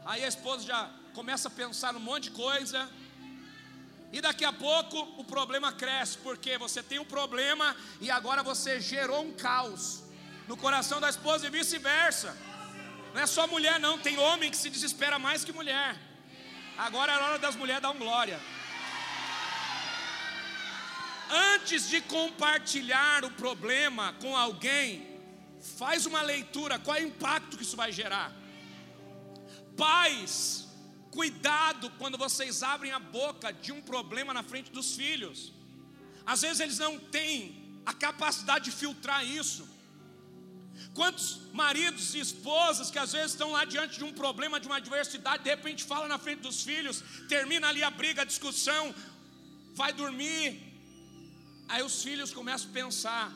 [0.04, 2.90] aí a esposa já começa a pensar num monte de coisa,
[4.12, 8.80] e daqui a pouco o problema cresce, porque você tem um problema e agora você
[8.80, 10.04] gerou um caos
[10.48, 12.36] no coração da esposa e vice-versa.
[13.14, 15.98] Não é só mulher, não, tem homem que se desespera mais que mulher.
[16.78, 18.40] Agora é hora das mulheres dar um glória.
[21.30, 25.20] Antes de compartilhar o problema com alguém,
[25.78, 28.34] faz uma leitura, qual é o impacto que isso vai gerar.
[29.78, 30.68] Pais,
[31.12, 35.52] Cuidado quando vocês abrem a boca de um problema na frente dos filhos.
[36.26, 39.68] Às vezes eles não têm a capacidade de filtrar isso.
[40.94, 44.78] Quantos maridos e esposas que às vezes estão lá diante de um problema, de uma
[44.78, 48.94] adversidade, de repente fala na frente dos filhos, termina ali a briga, a discussão,
[49.74, 50.46] vai dormir.
[51.68, 53.32] Aí os filhos começam a pensar: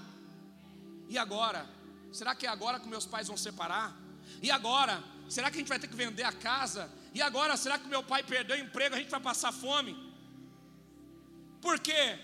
[1.10, 1.70] e agora?
[2.12, 3.96] Será que é agora que meus pais vão separar?
[4.42, 5.04] E agora?
[5.30, 6.90] Será que a gente vai ter que vender a casa?
[7.16, 7.58] E agora?
[7.58, 8.94] Será que meu pai perdeu o emprego?
[8.94, 9.98] A gente vai passar fome?
[11.62, 12.20] Por quê?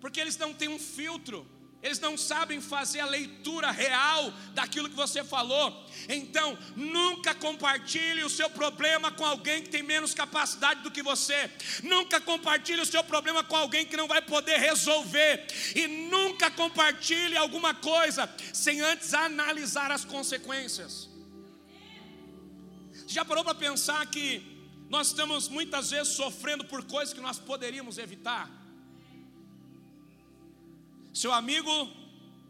[0.00, 1.38] Porque eles não têm um filtro
[1.86, 5.86] eles não sabem fazer a leitura real daquilo que você falou.
[6.08, 11.48] Então, nunca compartilhe o seu problema com alguém que tem menos capacidade do que você.
[11.84, 15.46] Nunca compartilhe o seu problema com alguém que não vai poder resolver.
[15.76, 21.15] E nunca compartilhe alguma coisa sem antes analisar as consequências.
[23.06, 24.42] Já parou para pensar que
[24.88, 28.50] nós estamos muitas vezes sofrendo por coisas que nós poderíamos evitar?
[31.14, 31.90] Seu amigo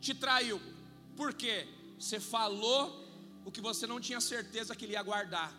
[0.01, 0.61] te traiu.
[1.15, 1.69] Por quê?
[1.99, 3.05] Você falou
[3.45, 5.53] o que você não tinha certeza que ele ia guardar.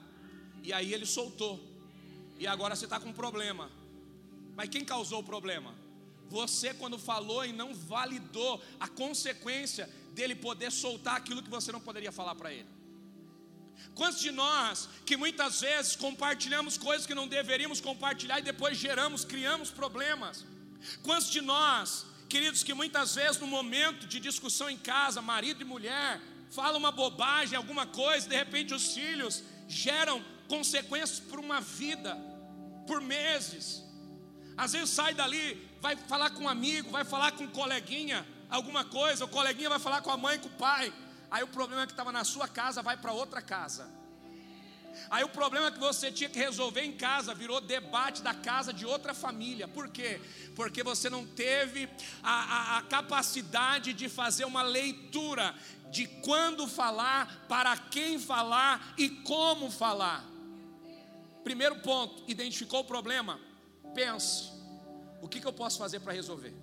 [0.63, 1.59] E aí ele soltou.
[2.39, 3.71] E agora você está com um problema.
[4.55, 5.73] Mas quem causou o problema?
[6.29, 11.79] Você, quando falou e não validou a consequência dele poder soltar aquilo que você não
[11.79, 12.76] poderia falar para ele.
[13.99, 19.25] Quantos de nós que muitas vezes compartilhamos coisas que não deveríamos compartilhar e depois geramos,
[19.25, 20.45] criamos problemas?
[21.03, 25.65] Quantos de nós Queridos, que muitas vezes no momento de discussão em casa, marido e
[25.65, 32.17] mulher, fala uma bobagem, alguma coisa, de repente os filhos geram consequências por uma vida,
[32.85, 33.81] por meses.
[34.57, 38.83] Às vezes sai dali, vai falar com um amigo, vai falar com um coleguinha, alguma
[38.83, 40.91] coisa, o coleguinha vai falar com a mãe, com o pai.
[41.29, 43.89] Aí o problema que estava na sua casa, vai para outra casa.
[45.09, 48.85] Aí o problema que você tinha que resolver em casa virou debate da casa de
[48.85, 49.67] outra família.
[49.67, 50.19] Por quê?
[50.55, 51.87] Porque você não teve
[52.23, 55.55] a, a, a capacidade de fazer uma leitura
[55.89, 60.25] de quando falar, para quem falar e como falar.
[61.43, 63.39] Primeiro ponto, identificou o problema?
[63.93, 64.51] Pense:
[65.21, 66.53] o que, que eu posso fazer para resolver?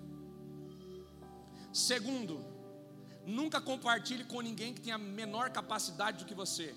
[1.73, 2.54] Segundo,
[3.25, 6.75] nunca compartilhe com ninguém que tenha menor capacidade do que você.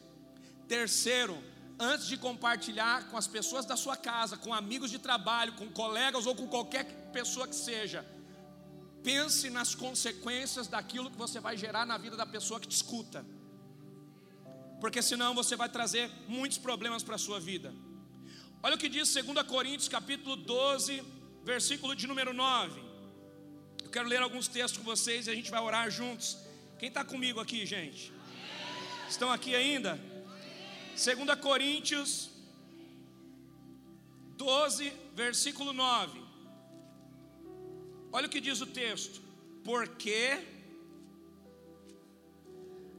[0.66, 1.42] Terceiro,
[1.78, 6.26] antes de compartilhar com as pessoas da sua casa, com amigos de trabalho, com colegas
[6.26, 8.04] ou com qualquer pessoa que seja,
[9.02, 13.24] pense nas consequências daquilo que você vai gerar na vida da pessoa que te escuta.
[14.80, 17.74] Porque senão você vai trazer muitos problemas para a sua vida.
[18.62, 21.02] Olha o que diz 2 Coríntios capítulo 12,
[21.44, 22.87] versículo de número 9.
[23.88, 26.36] Eu quero ler alguns textos com vocês e a gente vai orar juntos.
[26.78, 28.12] Quem está comigo aqui, gente?
[29.08, 29.98] Estão aqui ainda?
[30.90, 32.28] 2 Coríntios
[34.36, 36.22] 12, versículo 9.
[38.12, 39.22] Olha o que diz o texto:
[39.64, 40.38] Porque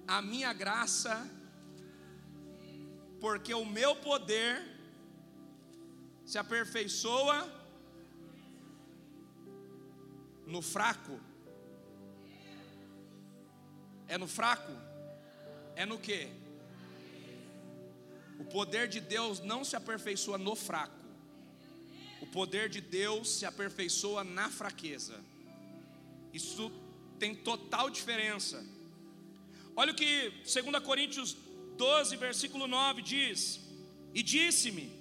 [0.08, 1.16] a minha graça,
[3.20, 4.56] porque o meu poder
[6.26, 7.59] se aperfeiçoa
[10.50, 11.20] no fraco.
[14.08, 14.72] É no fraco?
[15.76, 16.28] É no que?
[18.40, 20.98] O poder de Deus não se aperfeiçoa no fraco.
[22.22, 25.24] O poder de Deus se aperfeiçoa na fraqueza.
[26.34, 26.72] Isso
[27.20, 28.66] tem total diferença.
[29.76, 31.38] Olha o que 2 Coríntios
[31.78, 33.60] 12, versículo 9 diz:
[34.14, 34.92] E disse-me: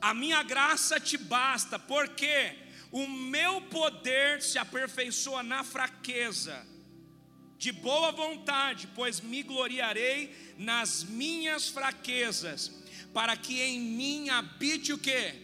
[0.00, 2.65] A minha graça te basta, porque
[2.96, 6.66] o meu poder se aperfeiçoa na fraqueza
[7.58, 12.72] de boa vontade, pois me gloriarei nas minhas fraquezas,
[13.12, 15.34] para que em mim habite o que?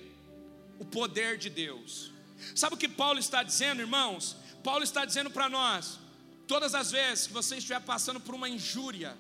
[0.78, 2.10] O poder de Deus.
[2.54, 4.34] Sabe o que Paulo está dizendo, irmãos?
[4.64, 6.00] Paulo está dizendo para nós:
[6.46, 9.14] todas as vezes que você estiver passando por uma injúria,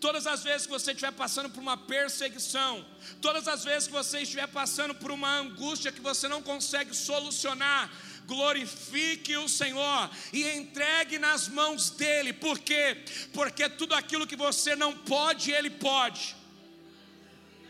[0.00, 2.84] todas as vezes que você estiver passando por uma perseguição,
[3.20, 7.90] todas as vezes que você estiver passando por uma angústia que você não consegue solucionar,
[8.26, 13.04] glorifique o Senhor e entregue nas mãos dEle, por quê?
[13.32, 16.36] Porque tudo aquilo que você não pode, Ele pode.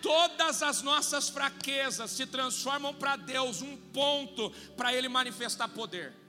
[0.01, 6.22] Todas as nossas fraquezas se transformam para Deus um ponto para Ele manifestar poder.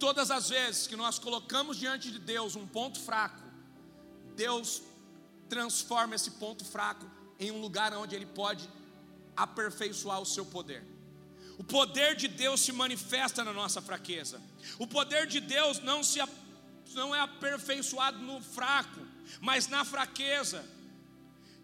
[0.00, 3.42] Todas as vezes que nós colocamos diante de Deus um ponto fraco,
[4.34, 4.82] Deus
[5.46, 7.04] transforma esse ponto fraco
[7.38, 8.66] em um lugar onde Ele pode
[9.36, 10.82] aperfeiçoar o seu poder.
[11.58, 14.40] O poder de Deus se manifesta na nossa fraqueza.
[14.78, 16.18] O poder de Deus não, se,
[16.94, 19.00] não é aperfeiçoado no fraco,
[19.38, 20.64] mas na fraqueza.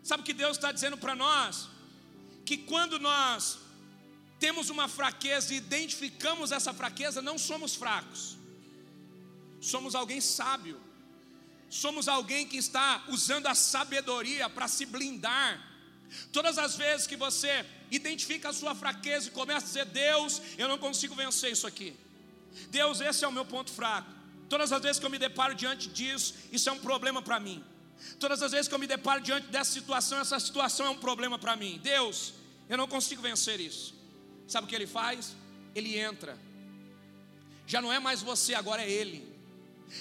[0.02, 1.70] Sabe o que Deus está dizendo para nós?
[2.44, 3.58] Que quando nós
[4.38, 8.36] temos uma fraqueza e identificamos essa fraqueza, não somos fracos,
[9.60, 10.80] somos alguém sábio,
[11.70, 15.62] somos alguém que está usando a sabedoria para se blindar.
[16.32, 20.68] Todas as vezes que você identifica a sua fraqueza e começa a dizer: Deus, eu
[20.68, 21.96] não consigo vencer isso aqui,
[22.68, 24.10] Deus, esse é o meu ponto fraco.
[24.48, 27.64] Todas as vezes que eu me deparo diante disso, isso é um problema para mim.
[28.20, 31.38] Todas as vezes que eu me deparo diante dessa situação, essa situação é um problema
[31.38, 31.80] para mim.
[31.82, 32.34] Deus,
[32.68, 33.95] eu não consigo vencer isso.
[34.48, 35.34] Sabe o que ele faz?
[35.74, 36.38] Ele entra.
[37.66, 39.26] Já não é mais você, agora é ele.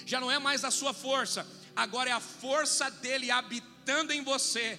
[0.04, 4.78] Já não é mais a sua força, agora é a força dele habitando em você.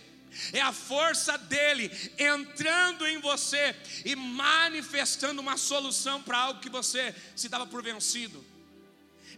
[0.52, 7.16] É a força dele entrando em você e manifestando uma solução para algo que você
[7.36, 8.44] se dava por vencido.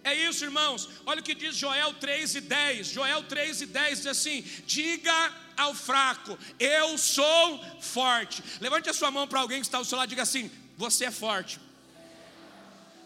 [0.04, 0.90] É isso, irmãos.
[1.06, 2.88] Olha o que diz Joel 3 e 10.
[2.88, 8.44] Joel 3 e 10 diz assim: Diga ao fraco, eu sou forte.
[8.62, 11.06] Levante a sua mão para alguém que está ao seu lado e diga assim: Você
[11.06, 11.60] é forte.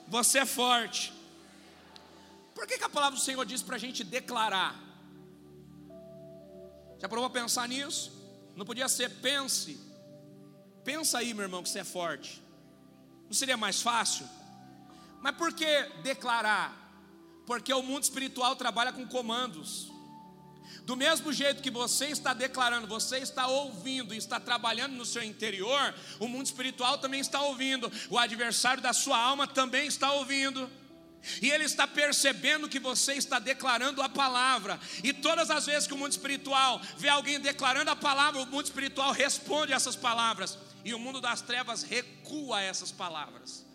[0.08, 1.12] Você é forte.
[2.54, 4.80] Por que, que a palavra do Senhor diz para a gente declarar?
[7.00, 8.12] Já provou pensar nisso?
[8.56, 9.80] Não podia ser pense.
[10.84, 12.42] Pensa aí, meu irmão, que você é forte.
[13.26, 14.30] Não seria mais fácil?
[15.22, 16.83] Mas por que declarar?
[17.46, 19.92] Porque o mundo espiritual trabalha com comandos.
[20.86, 25.94] Do mesmo jeito que você está declarando, você está ouvindo está trabalhando no seu interior,
[26.20, 30.70] o mundo espiritual também está ouvindo, o adversário da sua alma também está ouvindo.
[31.42, 34.78] E ele está percebendo que você está declarando a palavra.
[35.02, 38.66] E todas as vezes que o mundo espiritual vê alguém declarando a palavra, o mundo
[38.66, 40.58] espiritual responde essas palavras.
[40.84, 43.66] E o mundo das trevas recua essas palavras.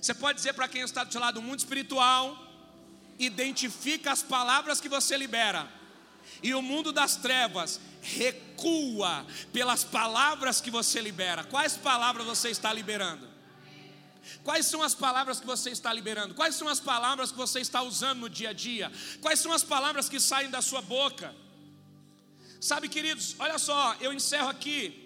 [0.00, 2.51] Você pode dizer para quem está do seu lado, o mundo espiritual
[3.24, 5.68] identifica as palavras que você libera
[6.42, 11.44] e o mundo das trevas recua pelas palavras que você libera.
[11.44, 13.30] Quais palavras você está liberando?
[14.44, 16.34] Quais são as palavras que você está liberando?
[16.34, 18.90] Quais são as palavras que você está usando no dia a dia?
[19.20, 21.34] Quais são as palavras que saem da sua boca?
[22.60, 25.02] Sabe, queridos, olha só, eu encerro aqui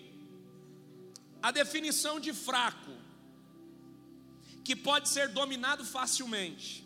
[1.43, 2.93] a definição de fraco,
[4.65, 6.86] que pode ser dominado facilmente,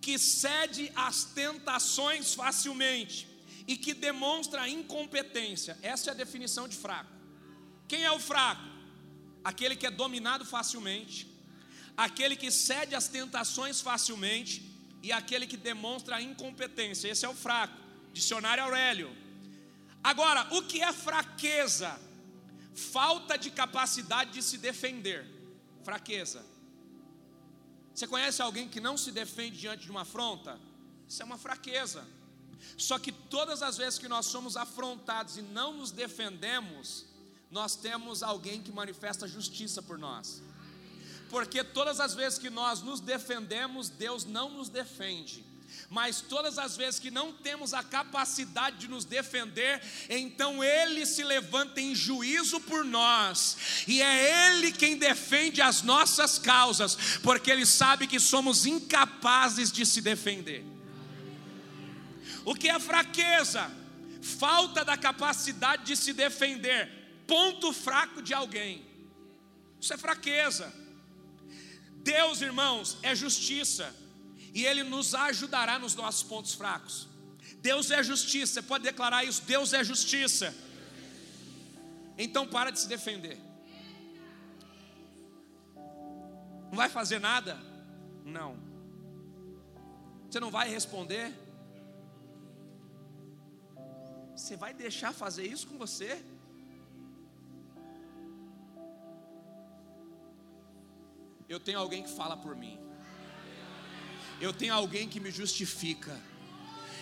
[0.00, 3.30] que cede às tentações facilmente,
[3.70, 5.78] e que demonstra incompetência.
[5.80, 7.12] Essa é a definição de fraco.
[7.86, 8.64] Quem é o fraco?
[9.44, 11.32] Aquele que é dominado facilmente,
[11.96, 14.68] aquele que cede às tentações facilmente
[15.04, 17.08] e aquele que demonstra incompetência.
[17.08, 17.78] Esse é o fraco.
[18.12, 19.16] Dicionário Aurélio.
[20.02, 21.96] Agora, o que é fraqueza?
[22.74, 25.24] Falta de capacidade de se defender.
[25.84, 26.44] Fraqueza.
[28.00, 30.58] Você conhece alguém que não se defende diante de uma afronta?
[31.06, 32.02] Isso é uma fraqueza.
[32.78, 37.04] Só que todas as vezes que nós somos afrontados e não nos defendemos,
[37.50, 40.40] nós temos alguém que manifesta justiça por nós.
[41.28, 45.44] Porque todas as vezes que nós nos defendemos, Deus não nos defende.
[45.90, 51.24] Mas todas as vezes que não temos a capacidade de nos defender, então Ele se
[51.24, 53.56] levanta em juízo por nós,
[53.88, 59.84] e é Ele quem defende as nossas causas, porque Ele sabe que somos incapazes de
[59.84, 60.64] se defender.
[62.44, 63.68] O que é fraqueza?
[64.22, 66.88] Falta da capacidade de se defender,
[67.26, 68.86] ponto fraco de alguém.
[69.80, 70.72] Isso é fraqueza.
[71.96, 73.92] Deus, irmãos, é justiça,
[74.52, 77.08] e Ele nos ajudará nos nossos pontos fracos.
[77.60, 80.54] Deus é justiça, você pode declarar isso: Deus é justiça.
[82.16, 83.38] Então para de se defender.
[86.70, 87.58] Não vai fazer nada?
[88.24, 88.56] Não.
[90.28, 91.34] Você não vai responder?
[94.36, 96.24] Você vai deixar fazer isso com você?
[101.48, 102.89] Eu tenho alguém que fala por mim.
[104.40, 106.18] Eu tenho alguém que me justifica.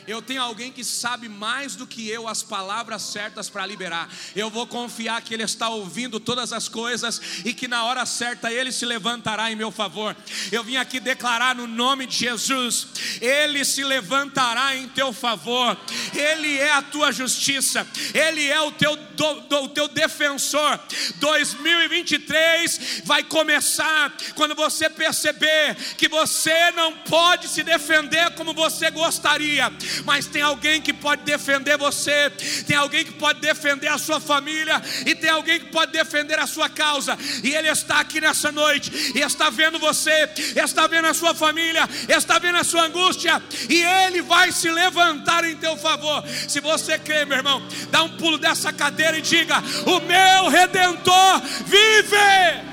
[0.09, 4.09] Eu tenho alguém que sabe mais do que eu as palavras certas para liberar.
[4.35, 8.51] Eu vou confiar que Ele está ouvindo todas as coisas e que na hora certa
[8.51, 10.17] Ele se levantará em meu favor.
[10.51, 12.87] Eu vim aqui declarar no nome de Jesus:
[13.21, 15.77] Ele se levantará em teu favor.
[16.15, 17.87] Ele é a tua justiça.
[18.15, 20.81] Ele é o teu, do, do, o teu defensor.
[21.17, 29.71] 2023 vai começar quando você perceber que você não pode se defender como você gostaria
[30.05, 32.31] mas tem alguém que pode defender você,
[32.67, 36.47] tem alguém que pode defender a sua família, e tem alguém que pode defender a
[36.47, 41.15] sua causa, e Ele está aqui nessa noite, e está vendo você, está vendo a
[41.15, 46.25] sua família, está vendo a sua angústia, e Ele vai se levantar em teu favor.
[46.49, 51.41] Se você crê, meu irmão, dá um pulo dessa cadeira e diga: O meu redentor
[51.67, 52.69] vive.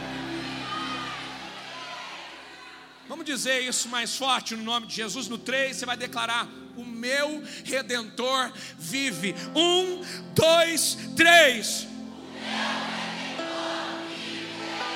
[3.26, 5.28] dizer isso mais forte no nome de Jesus.
[5.28, 6.48] No 3, você vai declarar:
[6.78, 9.36] O meu redentor vive.
[9.56, 10.02] Um,
[10.34, 11.88] dois, três.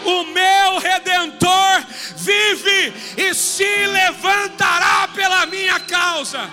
[0.06, 1.86] O meu redentor
[2.18, 6.50] vive e se levantará pela minha causa.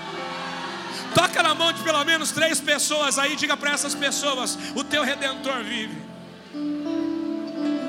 [1.15, 5.03] Toca na mão de pelo menos três pessoas aí, diga para essas pessoas: O teu
[5.03, 5.97] redentor vive.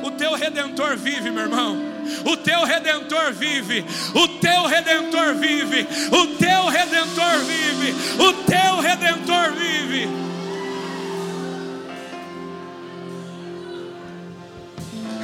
[0.03, 1.96] O teu redentor vive, meu irmão.
[2.25, 3.85] O teu redentor vive.
[4.13, 5.87] O teu redentor vive.
[6.11, 7.93] O teu redentor vive.
[8.21, 10.07] O teu redentor vive.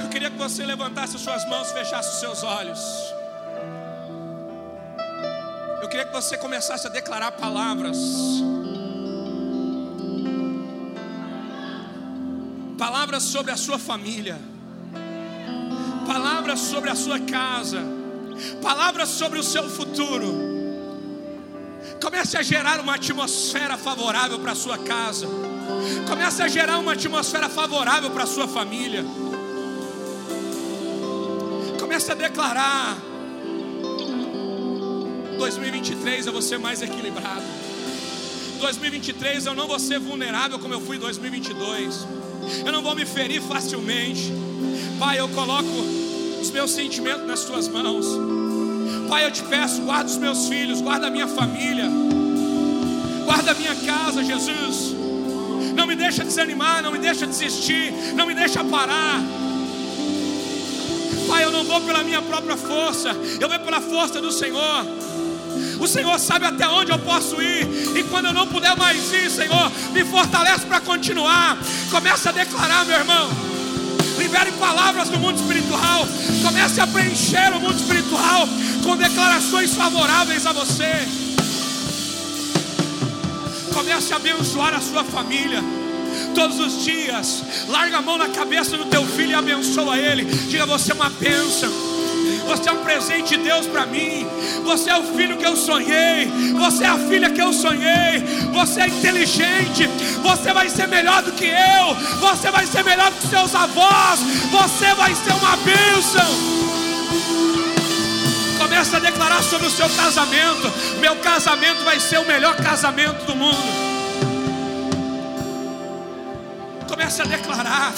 [0.03, 2.79] Eu queria que você levantasse suas mãos, fechasse os seus olhos.
[5.81, 7.97] Eu queria que você começasse a declarar palavras.
[12.77, 14.52] Palavras sobre a sua família
[16.05, 17.81] palavras sobre a sua casa,
[18.61, 20.53] palavras sobre o seu futuro.
[22.01, 25.27] Comece a gerar uma atmosfera favorável para a sua casa.
[26.07, 29.03] Comece a gerar uma atmosfera favorável para a sua família.
[31.79, 32.97] Comece a declarar:
[35.37, 37.43] 2023 eu vou ser mais equilibrado.
[38.59, 42.07] 2023 eu não vou ser vulnerável como eu fui em 2022.
[42.65, 44.31] Eu não vou me ferir facilmente.
[44.99, 45.69] Pai, eu coloco
[46.41, 48.05] os meus sentimentos nas tuas mãos.
[49.09, 51.89] Pai, eu te peço, guarda os meus filhos, guarda a minha família,
[53.25, 54.95] guarda a minha casa, Jesus.
[55.75, 59.21] Não me deixa desanimar, não me deixa desistir, não me deixa parar.
[61.27, 64.85] Pai, eu não vou pela minha própria força, eu vou pela força do Senhor.
[65.79, 67.97] O Senhor sabe até onde eu posso ir.
[67.97, 71.57] E quando eu não puder mais ir, Senhor, me fortalece para continuar.
[71.89, 73.52] Começa a declarar, meu irmão
[74.53, 76.07] palavras do mundo espiritual.
[76.43, 78.47] Comece a preencher o mundo espiritual
[78.83, 81.07] com declarações favoráveis a você.
[83.73, 85.63] Comece a abençoar a sua família
[86.35, 87.43] todos os dias.
[87.67, 90.25] Larga a mão na cabeça do teu filho e abençoa ele.
[90.25, 91.92] Diga: Você é uma bênção.
[92.45, 94.27] Você é um presente de Deus para mim.
[94.63, 96.31] Você é o filho que eu sonhei.
[96.59, 98.19] Você é a filha que eu sonhei.
[98.53, 99.87] Você é inteligente.
[100.21, 101.95] Você vai ser melhor do que eu.
[102.19, 104.19] Você vai ser melhor do que seus avós.
[104.51, 106.27] Você vai ser uma bênção.
[108.57, 110.71] Começa a declarar sobre o seu casamento.
[110.99, 113.83] Meu casamento vai ser o melhor casamento do mundo.
[116.87, 117.93] Comece a declarar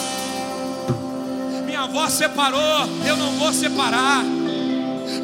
[1.75, 4.23] minha avó separou, eu não vou separar.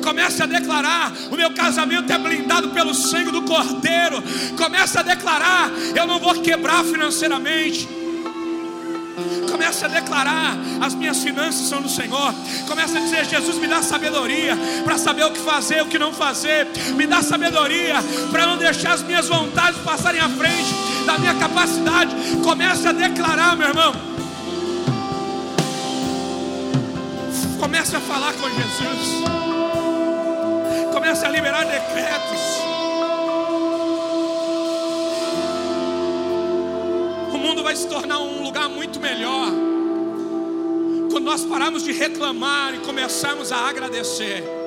[0.04, 4.22] Comece a declarar: o meu casamento é blindado pelo sangue do Cordeiro.
[4.58, 7.88] Comece a declarar: eu não vou quebrar financeiramente.
[9.50, 12.34] Comece a declarar: as minhas finanças são do Senhor.
[12.68, 16.14] Comece a dizer: Jesus, me dá sabedoria para saber o que fazer, o que não
[16.14, 16.68] fazer.
[16.96, 17.96] Me dá sabedoria
[18.32, 20.74] para não deixar as minhas vontades passarem à frente
[21.06, 22.16] da minha capacidade.
[22.44, 23.94] Comece a declarar, meu irmão.
[27.60, 29.61] Comece a falar com Jesus.
[31.12, 32.39] Comece a liberar decretos.
[37.34, 39.49] O mundo vai se tornar um lugar muito melhor.
[41.12, 44.61] Quando nós pararmos de reclamar e começarmos a agradecer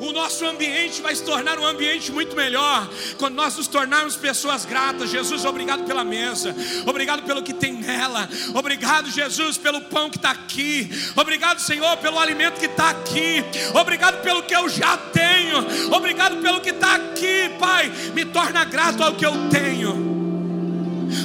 [0.00, 2.88] o nosso ambiente vai se tornar um ambiente muito melhor
[3.18, 5.10] quando nós nos tornarmos pessoas gratas.
[5.10, 6.54] Jesus, obrigado pela mesa,
[6.86, 12.18] obrigado pelo que tem nela, obrigado, Jesus, pelo pão que está aqui, obrigado, Senhor, pelo
[12.18, 17.50] alimento que está aqui, obrigado pelo que eu já tenho, obrigado pelo que está aqui,
[17.58, 17.90] Pai.
[18.14, 20.11] Me torna grato ao que eu tenho.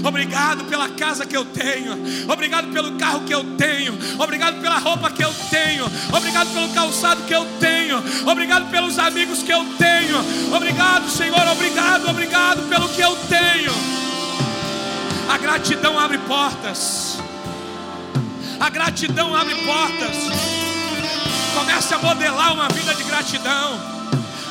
[0.08, 1.92] Obrigado pela casa que eu tenho.
[2.32, 3.94] Obrigado pelo carro que eu tenho.
[4.18, 5.86] Obrigado pela roupa que eu tenho.
[6.16, 8.02] Obrigado pelo calçado que eu tenho.
[8.26, 10.56] Obrigado pelos amigos que eu tenho.
[10.56, 11.46] Obrigado, Senhor.
[11.52, 13.72] Obrigado, obrigado pelo que eu tenho.
[15.30, 17.20] A gratidão abre portas.
[18.62, 20.16] A gratidão abre portas.
[21.54, 23.97] Comece a modelar uma vida de gratidão.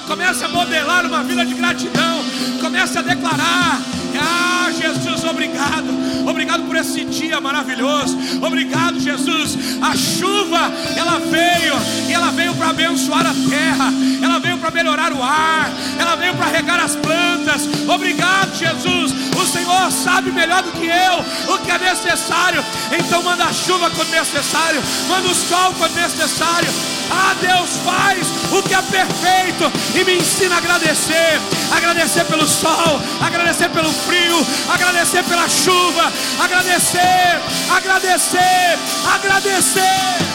[0.07, 2.25] Comece a modelar uma vida de gratidão.
[2.61, 3.81] Comece a declarar
[4.19, 5.87] ah, Jesus, obrigado.
[6.29, 8.17] Obrigado por esse dia maravilhoso.
[8.43, 9.57] Obrigado, Jesus.
[9.81, 11.75] A chuva, ela veio
[12.09, 13.93] e ela veio para abençoar a terra.
[14.23, 15.71] Ela veio para melhorar o ar.
[15.99, 17.63] Ela veio para regar as plantas.
[17.89, 19.13] Obrigado, Jesus.
[19.37, 22.65] O Senhor sabe melhor do que eu o que é necessário.
[22.99, 24.83] Então manda a chuva quando necessário.
[25.09, 26.96] Manda o sol quando necessário.
[27.11, 31.41] Ah, Deus faz o que é perfeito e me ensina a agradecer.
[31.75, 37.41] Agradecer pelo sol, agradecer pelo frio, agradecer pela chuva, agradecer,
[37.71, 38.79] agradecer,
[39.15, 40.27] agradecer.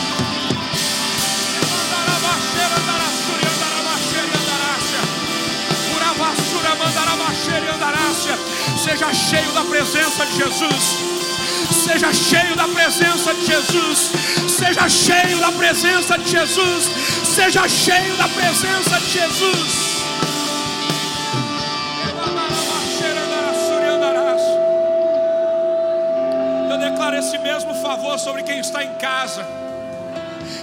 [8.83, 11.30] Seja cheio da presença de Jesus.
[11.69, 14.11] Seja cheio da presença de Jesus.
[14.47, 16.89] Seja cheio da presença de Jesus.
[17.23, 20.01] Seja cheio da presença de Jesus.
[26.69, 29.45] Eu declaro esse mesmo favor sobre quem está em casa.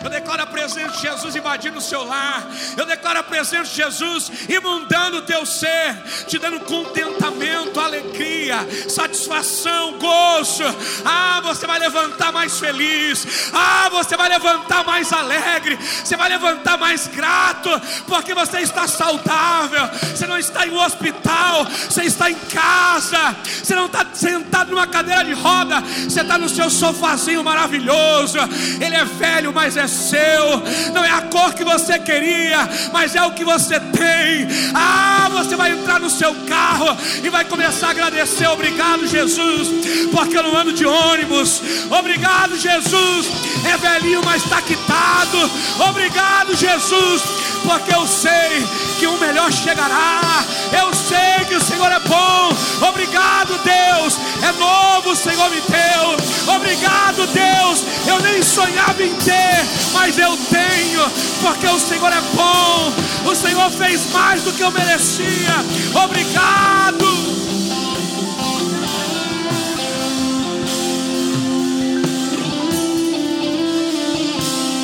[0.03, 2.47] Eu declaro a presença de Jesus invadindo o seu lar.
[2.77, 5.97] Eu declaro a presença de Jesus imundando o teu ser,
[6.27, 10.65] te dando contentamento, alegria, satisfação, gozo.
[11.05, 13.51] Ah, você vai levantar mais feliz.
[13.53, 15.77] Ah, você vai levantar mais alegre.
[15.77, 17.71] Você vai levantar mais grato,
[18.07, 19.89] porque você está saudável.
[20.15, 23.37] Você não está em um hospital, você está em casa.
[23.45, 28.39] Você não está sentado numa cadeira de roda, você está no seu sofazinho maravilhoso.
[28.81, 33.23] Ele é velho, mas é seu, não é a cor que você queria, mas é
[33.25, 34.49] o que você tem.
[34.75, 38.47] Ah, você vai entrar no seu carro e vai começar a agradecer.
[38.49, 39.69] Obrigado, Jesus,
[40.11, 41.61] porque eu não ando de ônibus.
[41.91, 43.27] Obrigado, Jesus,
[43.65, 45.51] é velhinho, mas está quitado.
[45.89, 47.23] Obrigado, Jesus,
[47.69, 48.67] porque eu sei
[48.99, 50.43] que o melhor chegará.
[50.73, 52.89] Eu sei que o Senhor é bom.
[52.89, 54.19] Obrigado, Deus.
[54.43, 56.55] É novo, o Senhor me deu.
[56.55, 57.85] Obrigado, Deus.
[58.07, 61.11] Eu nem sonhava em ter, mas eu tenho,
[61.43, 62.93] porque o Senhor é bom.
[63.31, 65.55] O Senhor fez mais do que eu merecia.
[66.03, 67.07] Obrigado.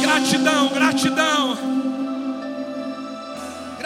[0.03, 1.74] Gratidão, gratidão.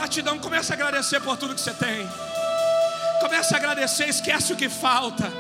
[0.09, 2.09] Gratidão, comece a agradecer por tudo que você tem.
[3.21, 5.31] Comece a agradecer, esquece o que falta.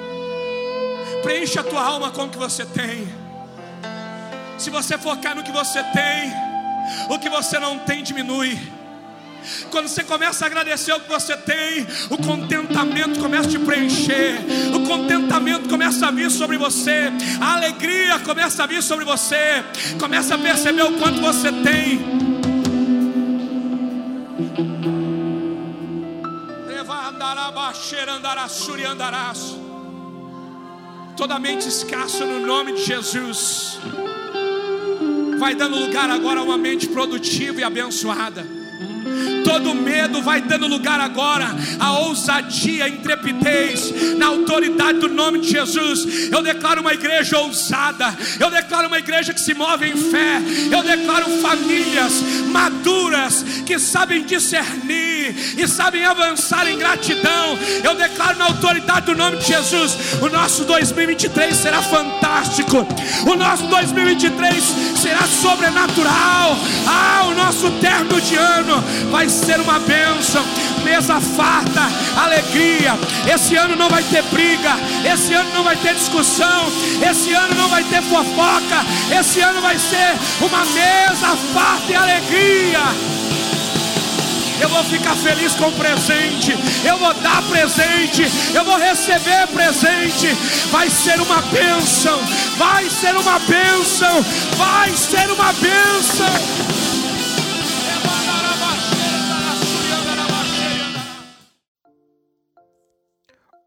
[1.22, 3.08] Preencha a tua alma com o que você tem.
[4.58, 6.30] Se você focar no que você tem,
[7.08, 8.58] o que você não tem diminui.
[9.70, 14.38] Quando você começa a agradecer o que você tem, o contentamento começa a te preencher,
[14.74, 17.10] o contentamento começa a vir sobre você,
[17.40, 19.64] a alegria começa a vir sobre você,
[19.98, 22.37] começa a perceber o quanto você tem.
[31.16, 33.78] Toda mente escassa no nome de Jesus
[35.38, 38.46] vai dando lugar agora a uma mente produtiva e abençoada.
[39.44, 41.46] Todo medo vai dando lugar agora
[41.78, 46.30] a ousadia, a intrepidez, na autoridade do nome de Jesus.
[46.30, 50.40] Eu declaro uma igreja ousada, eu declaro uma igreja que se move em fé,
[50.70, 52.12] eu declaro famílias
[52.52, 55.07] maduras que sabem discernir
[55.56, 57.58] e sabem avançar em gratidão.
[57.82, 62.86] Eu declaro na autoridade do nome de Jesus: o nosso 2023 será fantástico,
[63.26, 64.64] o nosso 2023
[64.96, 66.56] será sobrenatural.
[66.86, 70.44] Ah, o nosso termo de ano vai ser uma bênção,
[70.84, 71.82] mesa farta,
[72.16, 72.98] alegria.
[73.32, 74.76] Esse ano não vai ter briga,
[75.10, 76.72] esse ano não vai ter discussão,
[77.08, 78.84] esse ano não vai ter fofoca,
[79.18, 83.17] esse ano vai ser uma mesa farta e alegria.
[84.60, 86.52] Eu vou ficar feliz com presente,
[86.86, 88.22] eu vou dar presente,
[88.54, 90.34] eu vou receber presente.
[90.70, 92.18] Vai ser uma bênção,
[92.56, 94.22] vai ser uma bênção,
[94.56, 96.26] vai ser uma bênção.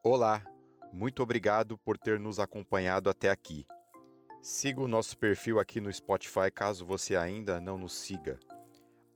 [0.03, 0.41] Olá,
[0.91, 3.65] muito obrigado por ter nos acompanhado até aqui.
[4.41, 8.39] Siga o nosso perfil aqui no Spotify caso você ainda não nos siga.